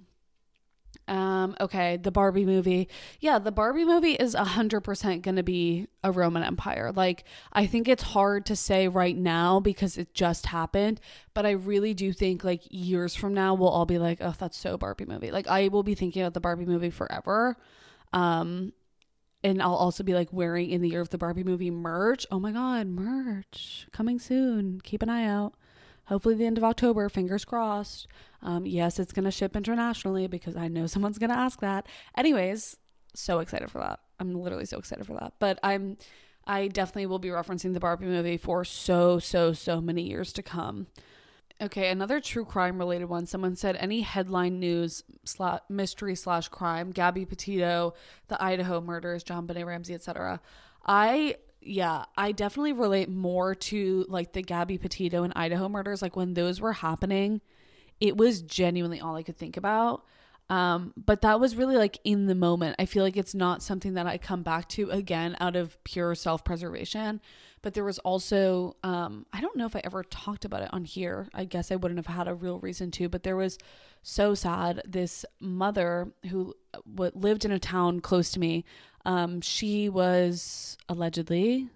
[1.08, 2.88] Um, okay, the Barbie movie.
[3.20, 6.92] Yeah, the Barbie movie is 100% going to be a Roman Empire.
[6.94, 11.00] Like, I think it's hard to say right now because it just happened,
[11.32, 14.58] but I really do think like years from now, we'll all be like, oh, that's
[14.58, 15.30] so Barbie movie.
[15.30, 17.56] Like, I will be thinking about the Barbie movie forever.
[18.12, 18.72] Um,
[19.44, 22.26] and I'll also be like wearing in the year of the Barbie movie merch.
[22.32, 24.80] Oh my God, merch coming soon.
[24.80, 25.54] Keep an eye out
[26.06, 28.06] hopefully the end of October, fingers crossed.
[28.42, 31.86] Um, yes, it's going to ship internationally because I know someone's going to ask that.
[32.16, 32.76] Anyways,
[33.14, 34.00] so excited for that.
[34.18, 35.34] I'm literally so excited for that.
[35.38, 35.96] But I'm
[36.46, 40.42] I definitely will be referencing the Barbie movie for so so so many years to
[40.42, 40.86] come.
[41.60, 43.24] Okay, another true crime related one.
[43.26, 47.94] Someone said any headline news slash mystery slash crime, Gabby Petito,
[48.28, 50.40] the Idaho murders, John JonBenét Ramsey, etc.
[50.84, 51.36] I
[51.66, 56.02] yeah, I definitely relate more to like the Gabby Petito and Idaho murders.
[56.02, 57.40] Like when those were happening,
[58.00, 60.04] it was genuinely all I could think about.
[60.48, 62.76] Um, but that was really like in the moment.
[62.78, 66.14] I feel like it's not something that I come back to again out of pure
[66.14, 67.20] self preservation.
[67.62, 70.84] But there was also, um, I don't know if I ever talked about it on
[70.84, 71.28] here.
[71.34, 73.58] I guess I wouldn't have had a real reason to, but there was
[74.02, 74.82] so sad.
[74.86, 78.64] This mother who uh, lived in a town close to me
[79.06, 81.70] um, she was allegedly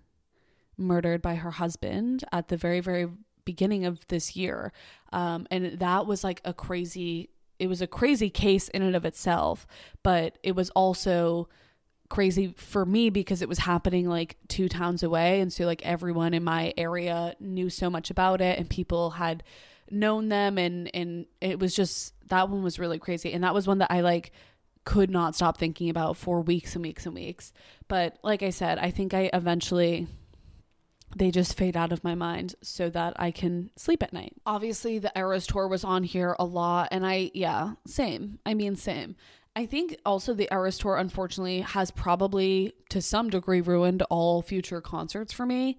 [0.76, 3.08] murdered by her husband at the very, very
[3.44, 4.72] beginning of this year.
[5.12, 9.04] Um, and that was like a crazy, it was a crazy case in and of
[9.04, 9.66] itself,
[10.02, 11.48] but it was also
[12.08, 15.40] crazy for me because it was happening like two towns away.
[15.40, 19.44] And so, like, everyone in my area knew so much about it, and people had
[19.90, 23.66] known them and and it was just that one was really crazy and that was
[23.66, 24.30] one that I like
[24.84, 27.52] could not stop thinking about for weeks and weeks and weeks.
[27.88, 30.06] But like I said, I think I eventually
[31.16, 34.34] they just fade out of my mind so that I can sleep at night.
[34.46, 38.38] Obviously, the Eras tour was on here a lot, and I, yeah, same.
[38.46, 39.16] I mean, same.
[39.56, 44.80] I think also the Eras tour, unfortunately, has probably to some degree ruined all future
[44.80, 45.78] concerts for me.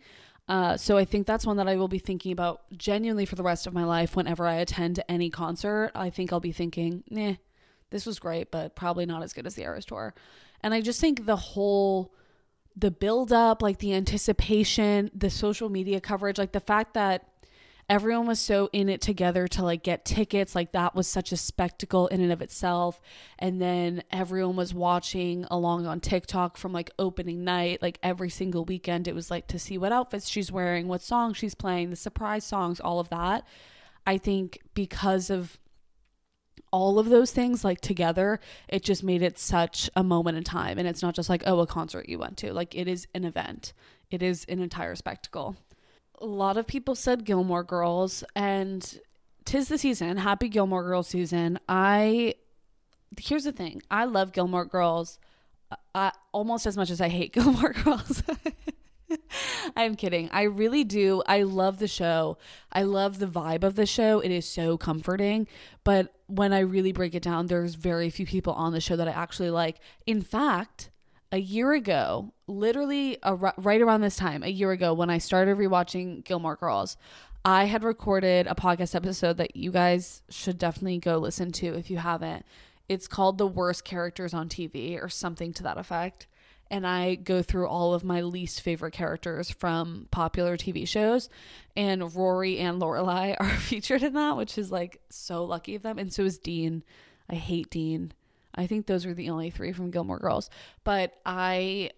[0.49, 3.43] Uh, so I think that's one that I will be thinking about genuinely for the
[3.43, 4.17] rest of my life.
[4.17, 7.35] Whenever I attend any concert, I think I'll be thinking, "Nah,
[7.91, 10.13] this was great, but probably not as good as the Eras tour."
[10.61, 12.13] And I just think the whole
[12.75, 17.27] the build up, like the anticipation, the social media coverage, like the fact that
[17.89, 21.37] everyone was so in it together to like get tickets, like that was such a
[21.37, 23.01] spectacle in and of itself.
[23.37, 28.63] And then everyone was watching along on TikTok from like opening night, like every single
[28.63, 29.09] weekend.
[29.09, 32.45] It was like to see what outfits she's wearing, what songs she's playing, the surprise
[32.45, 33.45] songs, all of that.
[34.07, 35.59] I think because of
[36.71, 40.79] all of those things like together it just made it such a moment in time.
[40.79, 42.53] And it's not just like oh a concert you went to.
[42.53, 43.73] Like it is an event.
[44.09, 45.55] It is an entire spectacle.
[46.19, 48.99] A lot of people said gilmore girls and
[49.45, 50.17] tis the season.
[50.17, 51.59] Happy gilmore girls season.
[51.67, 52.35] I
[53.19, 53.81] here's the thing.
[53.91, 55.19] I love gilmore girls
[55.95, 58.23] uh, almost as much as i hate gilmore girls
[59.75, 60.29] I'm kidding.
[60.31, 61.23] I really do.
[61.25, 62.37] I love the show.
[62.71, 64.19] I love the vibe of the show.
[64.19, 65.47] It is so comforting.
[65.83, 69.07] But when I really break it down, there's very few people on the show that
[69.07, 69.77] I actually like.
[70.05, 70.89] In fact,
[71.31, 75.57] a year ago, literally a, right around this time, a year ago, when I started
[75.57, 76.97] rewatching Gilmore Girls,
[77.43, 81.89] I had recorded a podcast episode that you guys should definitely go listen to if
[81.89, 82.45] you haven't.
[82.87, 86.27] It's called The Worst Characters on TV or something to that effect
[86.71, 91.29] and I go through all of my least favorite characters from popular TV shows.
[91.75, 95.99] And Rory and Lorelai are featured in that, which is like so lucky of them.
[95.99, 96.83] And so is Dean.
[97.29, 98.13] I hate Dean.
[98.55, 100.49] I think those are the only three from Gilmore Girls.
[100.85, 101.91] But I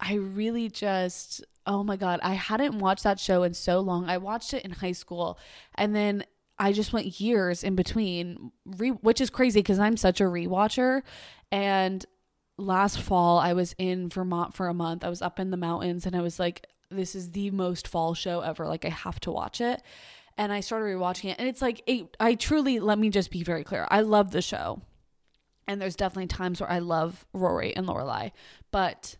[0.00, 4.08] I really just oh my god, I hadn't watched that show in so long.
[4.08, 5.38] I watched it in high school
[5.74, 6.24] and then
[6.58, 11.02] I just went years in between, re- which is crazy because I'm such a rewatcher.
[11.52, 12.04] And
[12.60, 15.04] last fall I was in Vermont for a month.
[15.04, 18.14] I was up in the mountains and I was like, this is the most fall
[18.14, 18.66] show ever.
[18.66, 19.82] Like I have to watch it.
[20.36, 21.36] And I started rewatching it.
[21.38, 23.86] And it's like it, I truly let me just be very clear.
[23.90, 24.82] I love the show.
[25.66, 28.32] And there's definitely times where I love Rory and Lorelai.
[28.70, 29.16] But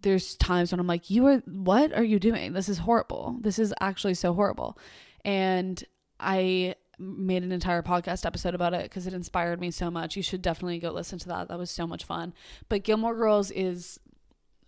[0.00, 2.52] there's times when I'm like, you are what are you doing?
[2.52, 3.36] This is horrible.
[3.40, 4.78] This is actually so horrible.
[5.24, 5.82] And
[6.18, 10.16] I made an entire podcast episode about it because it inspired me so much.
[10.16, 11.48] You should definitely go listen to that.
[11.48, 12.32] That was so much fun.
[12.68, 13.98] But Gilmore Girls is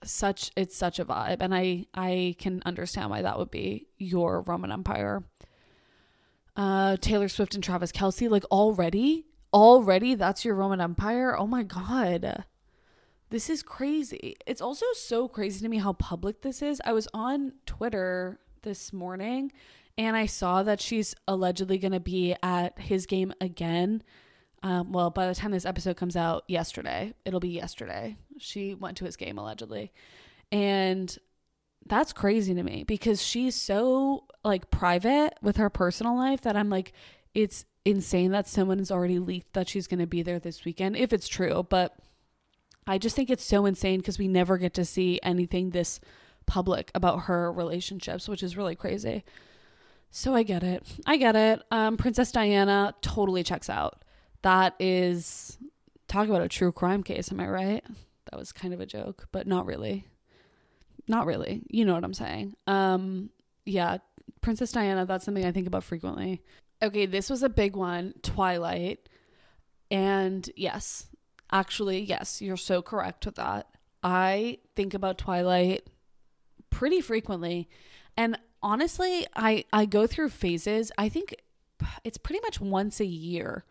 [0.03, 4.43] such it's such a vibe and I I can understand why that would be your
[4.43, 5.23] Roman Empire.
[6.57, 11.39] Uh Taylor Swift and Travis Kelce like already already that's your Roman Empire.
[11.39, 12.45] Oh my god.
[13.31, 14.37] This is crazy.
[14.47, 16.81] It's also so crazy to me how public this is.
[16.85, 19.53] I was on Twitter this morning
[19.97, 24.03] and I saw that she's allegedly going to be at his game again.
[24.63, 28.17] Um, well, by the time this episode comes out yesterday, it'll be yesterday.
[28.39, 29.93] She went to his game allegedly.
[30.51, 31.17] And
[31.87, 36.71] that's crazy to me because she's so like private with her personal life that I'm
[36.71, 36.93] like,
[37.35, 40.97] it's insane that someone has already leaked that she's going to be there this weekend,
[40.97, 41.67] if it's true.
[41.69, 41.97] But
[42.87, 46.01] I just think it's so insane because we never get to see anything this
[46.47, 49.25] public about her relationships, which is really crazy.
[50.17, 50.85] So I get it.
[51.07, 51.61] I get it.
[51.73, 54.05] Um, Princess Diana totally checks out.
[54.43, 55.59] That is,
[56.07, 57.33] talk about a true crime case.
[57.33, 57.85] Am I right?
[58.31, 60.07] That was kind of a joke, but not really.
[61.09, 61.65] Not really.
[61.69, 62.55] You know what I'm saying.
[62.69, 63.31] Um,
[63.67, 63.99] yeah,
[64.41, 66.43] Princess Diana, that's something I think about frequently.
[66.81, 69.09] Okay, this was a big one Twilight.
[69.91, 71.09] And yes,
[71.51, 73.67] actually, yes, you're so correct with that.
[74.01, 75.89] I think about Twilight
[76.71, 77.69] pretty frequently.
[78.17, 80.91] And honestly, I I go through phases.
[80.99, 81.37] I think
[82.03, 83.65] it's pretty much once a year.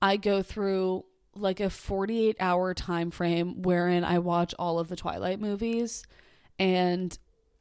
[0.00, 4.96] I go through like a 48 hour time frame wherein I watch all of the
[4.96, 6.04] Twilight movies
[6.58, 7.16] and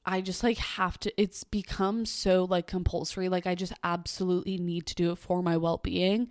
[0.06, 4.88] I just like have to it's become so like compulsory like I just absolutely need
[4.88, 6.30] to do it for my well-being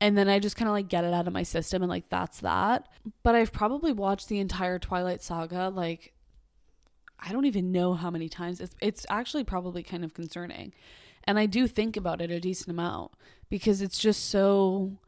[0.00, 2.08] and then I just kind of like get it out of my system and like
[2.08, 2.88] that's that
[3.24, 6.12] but I've probably watched the entire Twilight saga like
[7.20, 8.60] I don't even know how many times.
[8.60, 10.72] It's it's actually probably kind of concerning.
[11.24, 13.12] And I do think about it a decent amount
[13.50, 14.98] because it's just so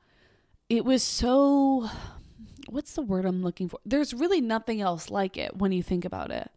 [0.68, 1.88] it was so
[2.68, 3.80] what's the word I'm looking for?
[3.84, 6.50] There's really nothing else like it when you think about it.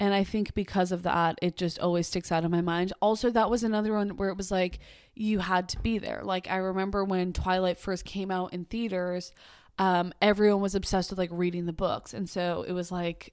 [0.00, 2.92] And I think because of that, it just always sticks out in my mind.
[3.02, 4.78] Also, that was another one where it was like
[5.14, 6.20] you had to be there.
[6.22, 9.32] Like I remember when Twilight first came out in theaters,
[9.78, 12.14] um, everyone was obsessed with like reading the books.
[12.14, 13.32] And so it was like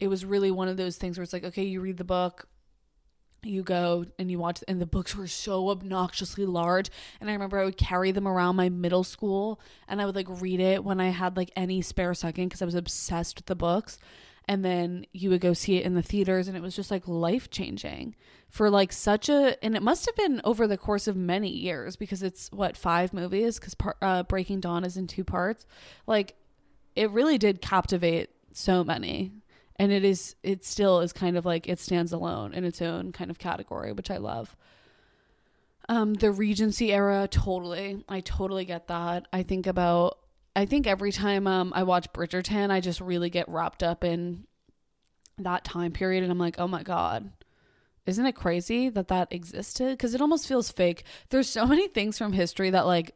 [0.00, 2.48] it was really one of those things where it's like, okay, you read the book,
[3.42, 6.90] you go and you watch and the books were so obnoxiously large.
[7.20, 10.26] And i remember i would carry them around my middle school and i would like
[10.28, 13.54] read it when i had like any spare second because i was obsessed with the
[13.54, 13.98] books.
[14.48, 17.08] And then you would go see it in the theaters and it was just like
[17.08, 18.14] life changing
[18.48, 21.96] for like such a and it must have been over the course of many years
[21.96, 23.58] because it's what five movies?
[23.58, 25.66] Because uh, breaking dawn is in two parts.
[26.06, 26.36] Like
[26.94, 29.32] it really did captivate so many
[29.78, 33.12] and it is it still is kind of like it stands alone in its own
[33.12, 34.56] kind of category which i love.
[35.88, 38.04] Um the regency era totally.
[38.08, 39.28] I totally get that.
[39.32, 40.18] I think about
[40.54, 44.46] i think every time um i watch bridgerton i just really get wrapped up in
[45.38, 47.30] that time period and i'm like oh my god.
[48.06, 49.90] Isn't it crazy that that existed?
[49.90, 51.02] Because it almost feels fake.
[51.30, 53.14] There's so many things from history that like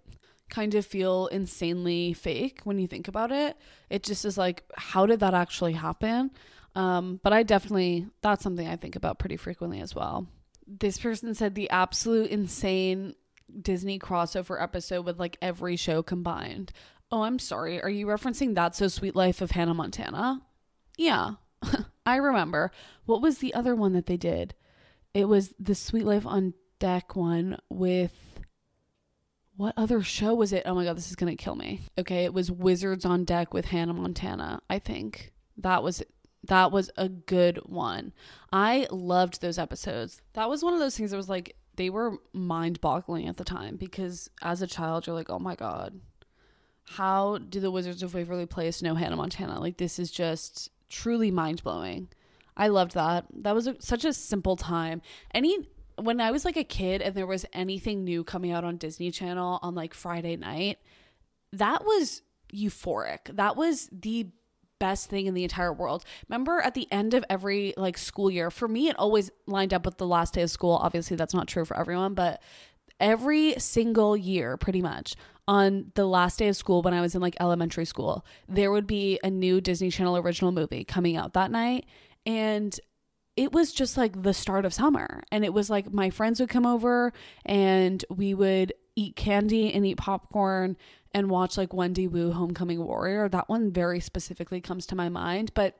[0.50, 3.56] kind of feel insanely fake when you think about it.
[3.88, 6.30] It just is like, how did that actually happen?
[6.74, 10.26] Um, but I definitely, that's something I think about pretty frequently as well.
[10.66, 13.14] This person said the absolute insane
[13.60, 16.72] Disney crossover episode with like every show combined.
[17.10, 17.82] Oh, I'm sorry.
[17.82, 20.42] Are you referencing That's So Suite Life of Hannah Montana?
[20.96, 21.32] Yeah,
[22.06, 22.70] I remember.
[23.06, 24.54] What was the other one that they did?
[25.12, 28.29] It was the Suite Life on Deck one with
[29.60, 30.62] what other show was it?
[30.64, 31.82] Oh my god, this is gonna kill me.
[31.98, 34.62] Okay, it was Wizards on Deck with Hannah Montana.
[34.70, 36.02] I think that was
[36.44, 38.14] that was a good one.
[38.50, 40.22] I loved those episodes.
[40.32, 43.76] That was one of those things that was like they were mind-boggling at the time
[43.76, 46.00] because as a child you're like, "Oh my god,
[46.84, 49.60] how do the Wizards of Waverly Place know Hannah Montana?
[49.60, 52.08] Like this is just truly mind-blowing."
[52.56, 53.26] I loved that.
[53.30, 55.02] That was a, such a simple time.
[55.34, 55.68] Any
[56.00, 59.10] when I was like a kid and there was anything new coming out on Disney
[59.10, 60.78] Channel on like Friday night,
[61.52, 62.22] that was
[62.52, 63.34] euphoric.
[63.36, 64.28] That was the
[64.78, 66.04] best thing in the entire world.
[66.28, 69.84] Remember at the end of every like school year, for me it always lined up
[69.84, 70.72] with the last day of school.
[70.82, 72.42] Obviously that's not true for everyone, but
[72.98, 75.14] every single year pretty much
[75.46, 78.86] on the last day of school when I was in like elementary school, there would
[78.86, 81.86] be a new Disney Channel original movie coming out that night
[82.24, 82.78] and
[83.40, 85.22] it was just like the start of summer.
[85.32, 87.10] And it was like my friends would come over
[87.46, 90.76] and we would eat candy and eat popcorn
[91.14, 93.30] and watch like Wendy Wu Homecoming Warrior.
[93.30, 95.52] That one very specifically comes to my mind.
[95.54, 95.74] But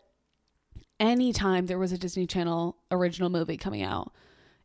[0.98, 4.14] anytime there was a Disney Channel original movie coming out,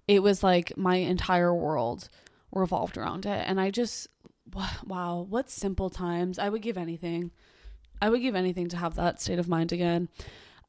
[0.07, 2.07] it was like my entire world
[2.53, 3.43] revolved around it.
[3.45, 4.07] And I just,
[4.85, 6.39] wow, what simple times.
[6.39, 7.31] I would give anything.
[8.01, 10.07] I would give anything to have that state of mind again.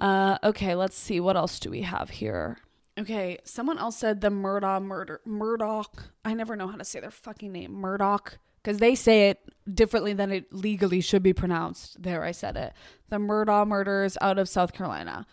[0.00, 1.20] Uh, okay, let's see.
[1.20, 2.58] What else do we have here?
[2.98, 6.12] Okay, someone else said the Murdaugh murder Murdoch.
[6.24, 7.72] I never know how to say their fucking name.
[7.72, 8.38] Murdoch.
[8.62, 9.38] Because they say it
[9.72, 12.02] differently than it legally should be pronounced.
[12.02, 12.72] There, I said it.
[13.10, 15.26] The Murdaugh murders out of South Carolina.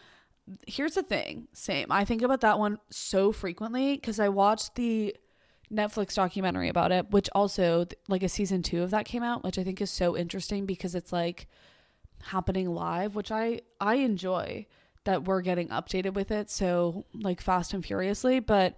[0.68, 1.48] Here's the thing.
[1.54, 1.92] Same.
[1.92, 5.16] I think about that one so frequently because I watched the
[5.72, 9.58] Netflix documentary about it, which also, like a season two of that came out, which
[9.58, 11.48] I think is so interesting because it's like
[12.24, 14.66] happening live, which I I enjoy
[15.06, 18.76] that we're getting updated with it so like fast and furiously, but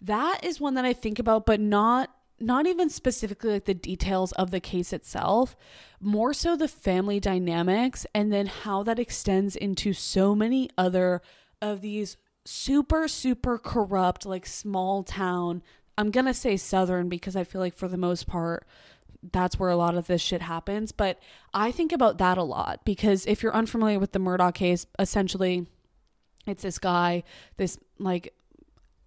[0.00, 4.32] that is one that I think about but not not even specifically like the details
[4.32, 5.56] of the case itself,
[6.00, 11.22] more so the family dynamics and then how that extends into so many other
[11.62, 15.62] of these super super corrupt like small town
[15.98, 18.66] I'm going to say southern because I feel like for the most part
[19.32, 20.92] that's where a lot of this shit happens.
[20.92, 21.18] But
[21.54, 25.66] I think about that a lot because if you're unfamiliar with the Murdoch case, essentially
[26.46, 27.24] it's this guy,
[27.56, 28.32] this like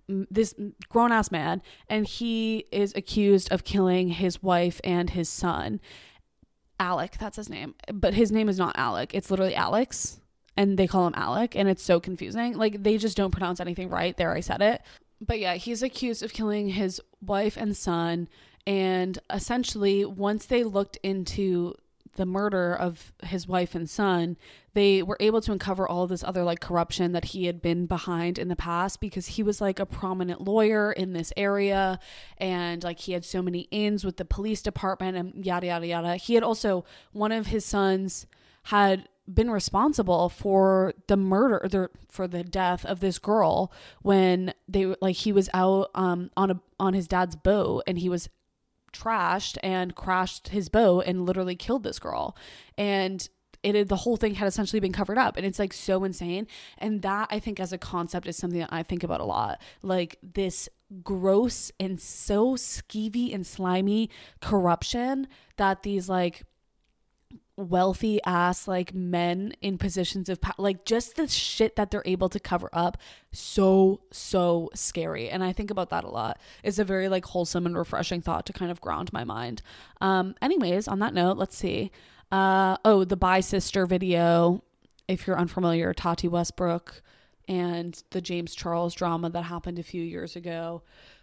[0.07, 0.55] this
[0.89, 5.79] grown ass man, and he is accused of killing his wife and his son.
[6.79, 7.75] Alec, that's his name.
[7.93, 9.13] But his name is not Alec.
[9.13, 10.19] It's literally Alex.
[10.57, 11.55] And they call him Alec.
[11.55, 12.57] And it's so confusing.
[12.57, 14.15] Like they just don't pronounce anything right.
[14.17, 14.81] There, I said it.
[15.21, 18.29] But yeah, he's accused of killing his wife and son
[18.69, 21.73] and essentially, once they looked into
[22.17, 24.37] the murder of his wife and son,
[24.75, 28.37] they were able to uncover all this other like corruption that he had been behind
[28.37, 31.99] in the past because he was like a prominent lawyer in this area
[32.37, 36.15] and like he had so many ins with the police department and yada yada yada.
[36.17, 38.27] He had also one of his sons
[38.65, 43.71] had been responsible for the murder the, for the death of this girl
[44.03, 48.09] when they like he was out um on a on his dad's boat and he
[48.09, 48.29] was
[48.91, 52.35] trashed and crashed his boat and literally killed this girl.
[52.77, 53.27] And
[53.61, 55.37] it the whole thing had essentially been covered up.
[55.37, 56.47] And it's like so insane.
[56.77, 59.61] And that i think as a concept is something that i think about a lot.
[59.81, 60.69] Like this
[61.03, 64.09] gross and so skeevy and slimy
[64.41, 65.27] corruption
[65.57, 66.43] that these like
[67.59, 72.29] wealthy ass like men in positions of power like just the shit that they're able
[72.29, 72.97] to cover up
[73.31, 75.29] so so scary.
[75.29, 76.39] And i think about that a lot.
[76.63, 79.61] It's a very like wholesome and refreshing thought to kind of ground my mind.
[79.99, 81.91] Um anyways on that note let's see.
[82.31, 84.63] Uh oh the Bye Sister video
[85.07, 87.01] if you're unfamiliar tati westbrook
[87.47, 90.81] and the james charles drama that happened a few years ago.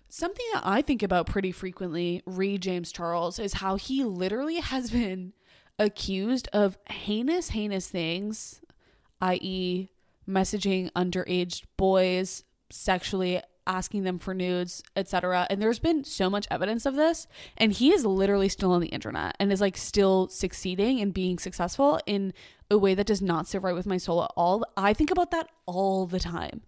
[0.09, 4.91] Something that i think about pretty frequently re james charles is how he literally has
[4.91, 5.33] been
[5.79, 8.61] accused of heinous, heinous things,
[9.21, 9.91] i.e.,
[10.29, 15.47] messaging underage boys, sexually asking them for nudes, etc.
[15.51, 18.89] And there's been so much evidence of this, and he is literally still on the
[18.89, 22.33] internet and is like still succeeding and being successful in
[22.71, 24.65] a way that does not sit right with my soul at all.
[24.77, 26.63] I think about that all the time.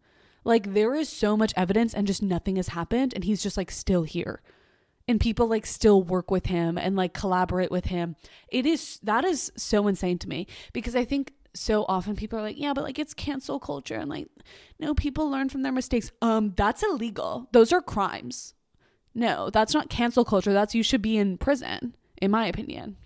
[0.44, 3.70] Like there is so much evidence and just nothing has happened and he's just like
[3.70, 4.40] still here
[5.08, 8.14] and people like still work with him and like collaborate with him.
[8.48, 12.42] It is that is so insane to me because I think so often people are
[12.42, 14.28] like, yeah, but like it's cancel culture and like
[14.78, 16.12] no people learn from their mistakes.
[16.20, 17.48] Um that's illegal.
[17.52, 18.54] Those are crimes.
[19.14, 20.52] No, that's not cancel culture.
[20.52, 22.96] That's you should be in prison in my opinion.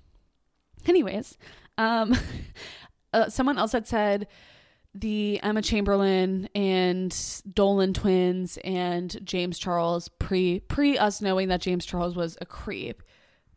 [0.86, 1.38] Anyways,
[1.78, 2.16] um
[3.12, 4.26] uh, someone else had said
[4.94, 7.16] the Emma Chamberlain and
[7.52, 13.02] Dolan twins and James Charles pre pre us knowing that James Charles was a creep,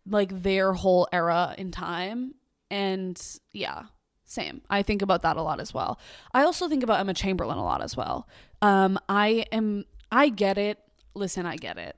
[0.05, 2.35] like their whole era in time.
[2.71, 3.21] And
[3.51, 3.83] yeah,
[4.25, 4.61] same.
[4.69, 5.99] I think about that a lot as well.
[6.33, 8.27] I also think about Emma Chamberlain a lot as well.
[8.61, 10.79] Um, I am I get it.
[11.13, 11.97] Listen, I get it.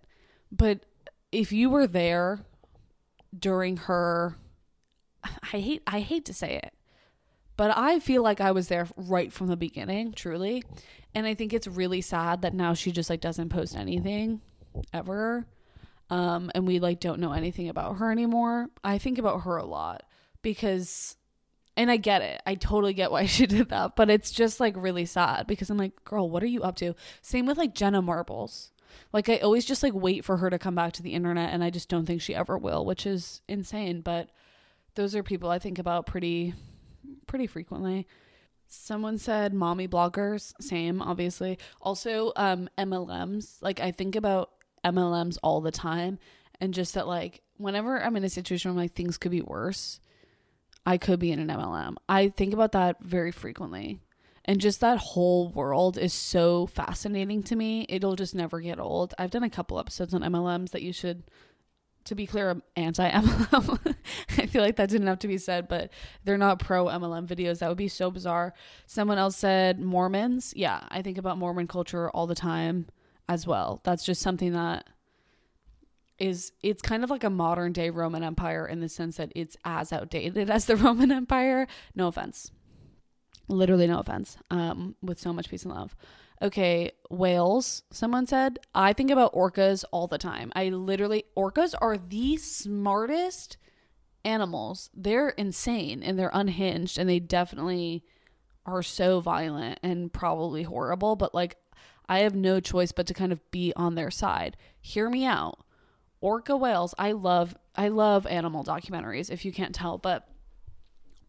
[0.52, 0.86] But
[1.32, 2.40] if you were there
[3.38, 4.38] during her
[5.24, 6.74] I hate I hate to say it
[7.58, 10.64] but I feel like I was there right from the beginning, truly.
[11.14, 14.42] And I think it's really sad that now she just like doesn't post anything
[14.94, 15.48] ever.
[16.10, 18.70] Um, and we like don't know anything about her anymore.
[18.84, 20.04] I think about her a lot
[20.44, 21.18] because
[21.76, 22.42] and I get it.
[22.46, 25.78] I totally get why she did that, but it's just like really sad because I'm
[25.78, 26.94] like, girl, what are you up to?
[27.22, 28.72] Same with like Jenna Marbles.
[29.12, 31.64] Like I always just like wait for her to come back to the internet and
[31.64, 34.30] I just don't think she ever will, which is insane, but
[34.96, 36.54] those are people I think about pretty
[37.28, 38.08] pretty frequently.
[38.68, 41.58] Someone said mommy bloggers, same, obviously.
[41.82, 43.58] Also, um, MLMs.
[43.62, 44.52] Like, I think about
[44.84, 46.20] MLMs all the time,
[46.60, 50.00] and just that, like, whenever I'm in a situation where like things could be worse,
[50.86, 51.96] I could be in an MLM.
[52.08, 54.00] I think about that very frequently.
[54.46, 57.86] And just that whole world is so fascinating to me.
[57.90, 59.14] It'll just never get old.
[59.18, 61.24] I've done a couple episodes on MLMs that you should
[62.08, 63.96] to be clear, anti MLM.
[64.38, 65.92] I feel like that didn't have to be said, but
[66.24, 67.60] they're not pro MLM videos.
[67.60, 68.54] That would be so bizarre.
[68.86, 70.54] Someone else said Mormons.
[70.56, 72.88] Yeah, I think about Mormon culture all the time
[73.30, 73.82] as well.
[73.84, 74.88] That's just something that
[76.20, 79.56] is it's kind of like a modern day Roman Empire in the sense that it's
[79.64, 81.68] as outdated as the Roman Empire.
[81.96, 82.52] No offense.
[83.48, 84.38] Literally no offense.
[84.50, 85.96] Um, with so much peace and love.
[86.42, 88.60] Okay, whales, someone said.
[88.76, 90.52] I think about orcas all the time.
[90.56, 93.58] I literally, orcas are the smartest
[94.24, 94.90] animals.
[94.94, 98.04] They're insane and they're unhinged and they definitely
[98.68, 101.58] are so violent and probably horrible, but like,
[102.10, 104.58] I have no choice but to kind of be on their side.
[104.80, 105.60] Hear me out.
[106.22, 110.28] Orca whales, I love I love animal documentaries if you can't tell, but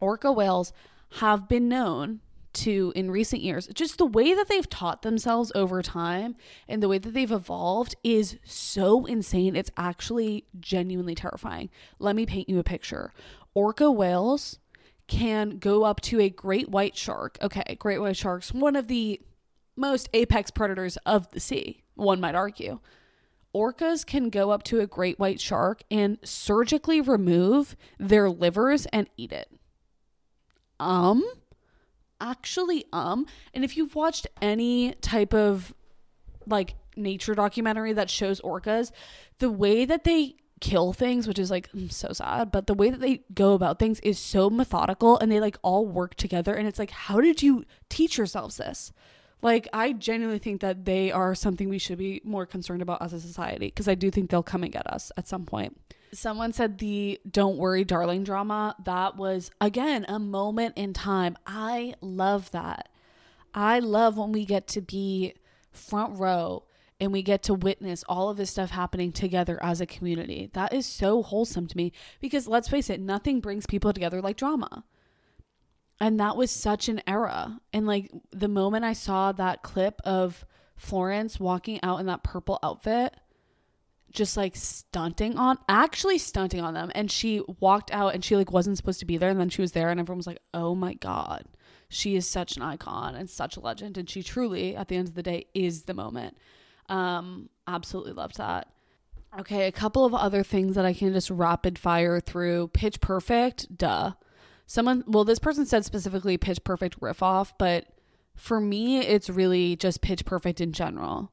[0.01, 0.73] orca whales
[1.17, 2.21] have been known
[2.59, 6.37] to in recent years just the way that they've taught themselves over time
[6.69, 9.57] and the way that they've evolved is so insane.
[9.57, 11.71] It's actually genuinely terrifying.
[11.99, 13.13] Let me paint you a picture.
[13.55, 14.59] Orca whales
[15.07, 17.39] can go up to a great white shark.
[17.41, 19.21] Okay great white sharks one of the
[19.77, 22.81] most apex predators of the sea one might argue.
[23.55, 29.09] Orcas can go up to a great white shark and surgically remove their livers and
[29.17, 29.51] eat it.
[30.79, 31.25] Um
[32.21, 35.75] actually um and if you've watched any type of
[36.47, 38.91] like nature documentary that shows orcas
[39.39, 42.91] the way that they kill things which is like mm, so sad but the way
[42.91, 46.67] that they go about things is so methodical and they like all work together and
[46.67, 48.93] it's like how did you teach yourselves this?
[49.41, 53.13] Like i genuinely think that they are something we should be more concerned about as
[53.13, 55.79] a society because i do think they'll come and get us at some point
[56.13, 58.75] Someone said the Don't Worry Darling drama.
[58.85, 61.37] That was, again, a moment in time.
[61.47, 62.89] I love that.
[63.55, 65.35] I love when we get to be
[65.73, 66.65] front row
[67.01, 70.51] and we get to witness all of this stuff happening together as a community.
[70.53, 74.37] That is so wholesome to me because let's face it, nothing brings people together like
[74.37, 74.85] drama.
[76.01, 77.61] And that was such an era.
[77.73, 80.45] And like the moment I saw that clip of
[80.77, 83.15] Florence walking out in that purple outfit,
[84.11, 86.91] just like stunting on actually stunting on them.
[86.95, 89.31] And she walked out and she like wasn't supposed to be there.
[89.31, 91.45] And then she was there and everyone was like oh my god.
[91.89, 93.97] She is such an icon and such a legend.
[93.99, 96.37] And she truly at the end of the day is the moment.
[96.89, 98.69] Um absolutely loved that.
[99.39, 102.69] Okay a couple of other things that i can just rapid fire through.
[102.69, 103.77] Pitch perfect?
[103.77, 104.13] Duh.
[104.67, 107.87] Someone well this person said specifically pitch perfect riff off but
[108.35, 111.31] for me it's really just pitch perfect in general.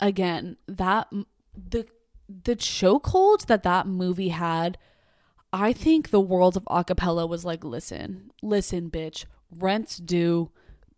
[0.00, 1.08] Again that
[1.56, 1.86] the
[2.28, 4.78] the chokehold that that movie had,
[5.52, 10.50] I think the world of acapella was like, listen, listen, bitch, rent's due,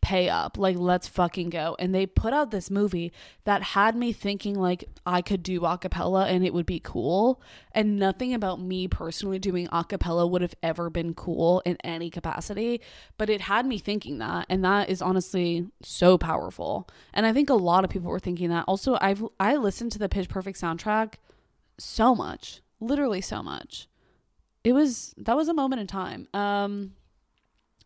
[0.02, 1.76] pay up, like let's fucking go.
[1.78, 3.12] And they put out this movie
[3.44, 7.40] that had me thinking like I could do acapella and it would be cool.
[7.72, 12.80] And nothing about me personally doing acapella would have ever been cool in any capacity,
[13.18, 16.88] but it had me thinking that, and that is honestly so powerful.
[17.12, 18.64] And I think a lot of people were thinking that.
[18.66, 21.14] Also, I've I listened to the Pitch Perfect soundtrack
[21.78, 23.88] so much, literally so much.
[24.64, 26.28] It was that was a moment in time.
[26.34, 26.92] Um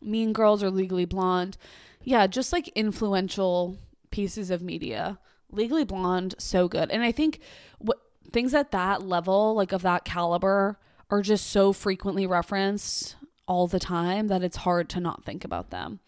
[0.01, 1.57] Mean Girls or Legally Blonde
[2.05, 3.79] yeah, just like influential
[4.11, 5.19] pieces of media.
[5.51, 6.91] Legally Blonde, so good.
[6.91, 7.41] And I think
[7.79, 7.99] what
[8.31, 10.79] things at that level, like of that caliber,
[11.11, 15.71] are just so frequently referenced all the time that it's hard to not think about
[15.71, 16.01] them.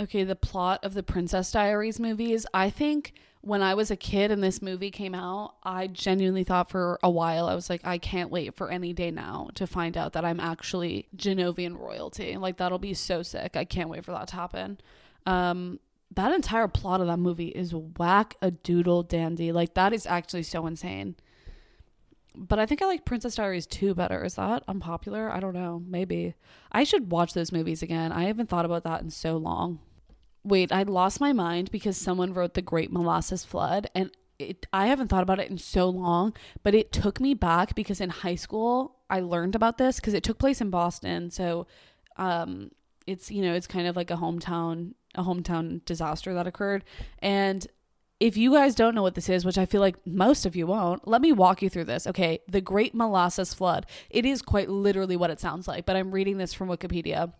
[0.00, 3.12] Okay, the plot of the Princess Diaries movies, I think
[3.42, 7.10] when I was a kid and this movie came out, I genuinely thought for a
[7.10, 10.24] while, I was like, I can't wait for any day now to find out that
[10.24, 12.36] I'm actually Genovian royalty.
[12.36, 13.56] Like, that'll be so sick.
[13.56, 14.78] I can't wait for that to happen.
[15.26, 15.78] Um,
[16.14, 19.52] that entire plot of that movie is whack a doodle dandy.
[19.52, 21.16] Like that is actually so insane.
[22.34, 24.24] But I think I like Princess Diaries 2 better.
[24.24, 25.30] Is that unpopular?
[25.30, 25.82] I don't know.
[25.86, 26.34] Maybe.
[26.70, 28.10] I should watch those movies again.
[28.10, 29.80] I haven't thought about that in so long.
[30.44, 34.86] Wait, I lost my mind because someone wrote The Great Molasses Flood and it, I
[34.86, 38.34] haven't thought about it in so long, but it took me back because in high
[38.34, 41.30] school I learned about this because it took place in Boston.
[41.30, 41.66] So
[42.16, 42.70] um,
[43.06, 46.84] it's, you know, it's kind of like a hometown a hometown disaster that occurred.
[47.20, 47.66] And
[48.20, 50.66] if you guys don't know what this is, which I feel like most of you
[50.66, 52.06] won't, let me walk you through this.
[52.06, 53.86] Okay, the Great Molasses Flood.
[54.10, 57.32] It is quite literally what it sounds like, but I'm reading this from Wikipedia.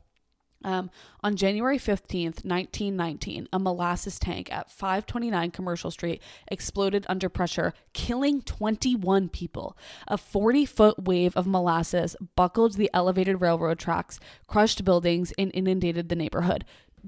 [0.64, 0.90] Um,
[1.22, 8.42] on January 15th, 1919, a molasses tank at 529 Commercial Street exploded under pressure, killing
[8.42, 9.76] 21 people.
[10.08, 16.08] A 40 foot wave of molasses buckled the elevated railroad tracks, crushed buildings, and inundated
[16.08, 16.64] the neighborhood.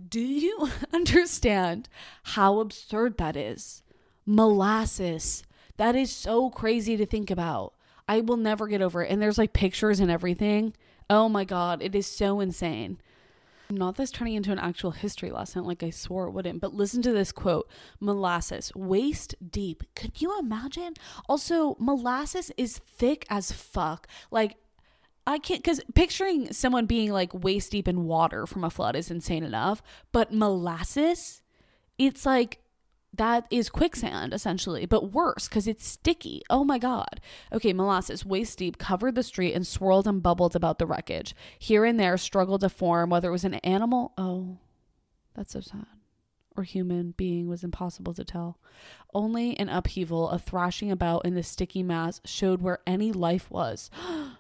[0.09, 1.89] Do you understand
[2.23, 3.83] how absurd that is?
[4.27, 5.43] Molasses.
[5.77, 7.75] That is so crazy to think about.
[8.09, 9.11] I will never get over it.
[9.11, 10.75] And there's like pictures and everything.
[11.09, 12.99] Oh my God, it is so insane.
[13.71, 17.01] Not this turning into an actual history lesson like I swore it wouldn't, but listen
[17.03, 17.69] to this quote
[17.99, 19.83] Molasses, waist deep.
[19.95, 20.95] Could you imagine?
[21.29, 24.07] Also, molasses is thick as fuck.
[24.31, 24.57] Like,
[25.27, 29.11] I can't because picturing someone being like waist deep in water from a flood is
[29.11, 31.43] insane enough, but molasses,
[31.99, 32.61] it's like
[33.17, 36.43] that is quicksand essentially, but worse because it's sticky.
[36.51, 37.21] Oh my god.
[37.53, 41.35] Okay, molasses waist deep covered the street and swirled and bubbled about the wreckage.
[41.59, 44.13] Here and there struggled to form whether it was an animal.
[44.19, 44.59] Oh,
[45.35, 45.87] that's so sad.
[46.57, 48.59] Or human being was impossible to tell.
[49.13, 53.91] Only an upheaval, a thrashing about in the sticky mass showed where any life was.
[54.03, 54.34] Oh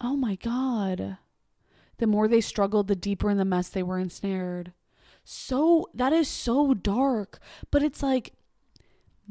[0.00, 1.18] Oh my God.
[1.98, 4.72] The more they struggled, the deeper in the mess they were ensnared.
[5.24, 7.38] So, that is so dark.
[7.70, 8.34] But it's like,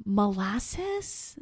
[0.04, 1.38] molasses?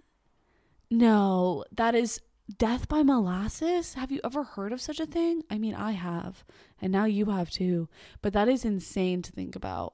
[0.91, 2.21] No, that is
[2.57, 3.93] death by molasses.
[3.95, 5.43] Have you ever heard of such a thing?
[5.49, 6.43] I mean, I have.
[6.82, 7.88] And now you have too.
[8.21, 9.93] But that is insane to think about.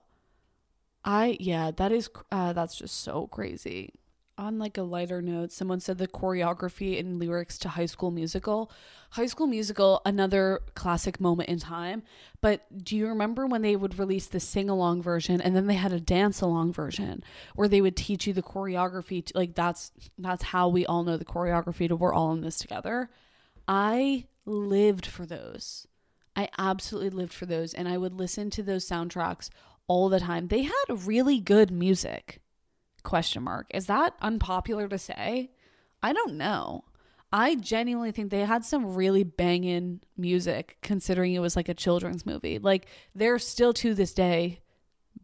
[1.06, 3.99] I, yeah, that is, uh, that's just so crazy
[4.40, 8.72] on like a lighter note, someone said the choreography and lyrics to High School Musical.
[9.12, 12.04] High School Musical, another classic moment in time.
[12.42, 15.76] But do you remember when they would release the sing along version and then they
[15.76, 17.24] had a dance along version
[17.56, 19.26] where they would teach you the choreography?
[19.26, 22.60] To, like that's that's how we all know the choreography to we're all in this
[22.60, 23.10] together.
[23.68, 25.86] I lived for those.
[26.36, 29.50] I absolutely lived for those and I would listen to those soundtracks
[29.88, 30.48] all the time.
[30.48, 32.40] They had really good music
[33.04, 35.50] question mark is that unpopular to say
[36.04, 36.84] i don't know
[37.32, 42.26] i genuinely think they had some really banging music considering it was like a children's
[42.26, 44.60] movie like they're still to this day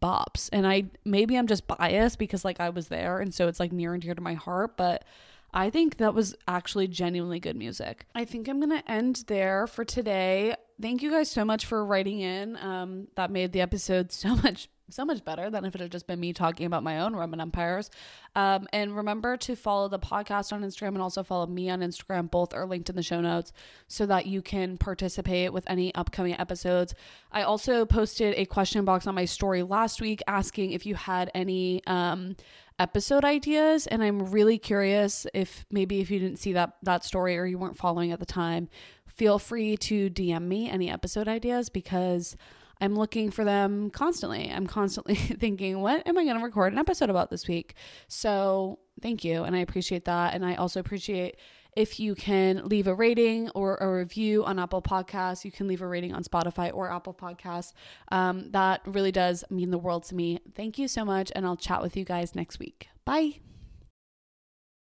[0.00, 3.60] bops and i maybe i'm just biased because like i was there and so it's
[3.60, 5.04] like near and dear to my heart but
[5.56, 8.04] I think that was actually genuinely good music.
[8.14, 10.54] I think I'm to end there for today.
[10.82, 12.56] thank you guys so much for writing in.
[12.58, 16.06] Um, that made the episode so much so much better than if it had just
[16.06, 17.90] been me talking about my own Roman empires.
[18.34, 22.30] Um, and remember to follow the podcast on Instagram and also follow me on Instagram.
[22.30, 23.52] Both are linked in the show notes
[23.88, 26.94] so that you can participate with any upcoming episodes.
[27.32, 31.30] I also posted a question box on my story last week asking if you had
[31.34, 32.36] any um,
[32.78, 37.38] episode ideas and I'm really curious if maybe if you didn't see that that story
[37.38, 38.68] or you weren't following at the time,
[39.06, 42.36] feel free to DM me any episode ideas because
[42.80, 44.50] I'm looking for them constantly.
[44.50, 47.74] I'm constantly thinking, what am I going to record an episode about this week?
[48.08, 51.36] So, thank you and I appreciate that and I also appreciate
[51.76, 55.82] if you can leave a rating or a review on Apple Podcasts, you can leave
[55.82, 57.74] a rating on Spotify or Apple Podcasts.
[58.10, 60.40] Um, that really does mean the world to me.
[60.54, 62.88] Thank you so much, and I'll chat with you guys next week.
[63.04, 63.40] Bye.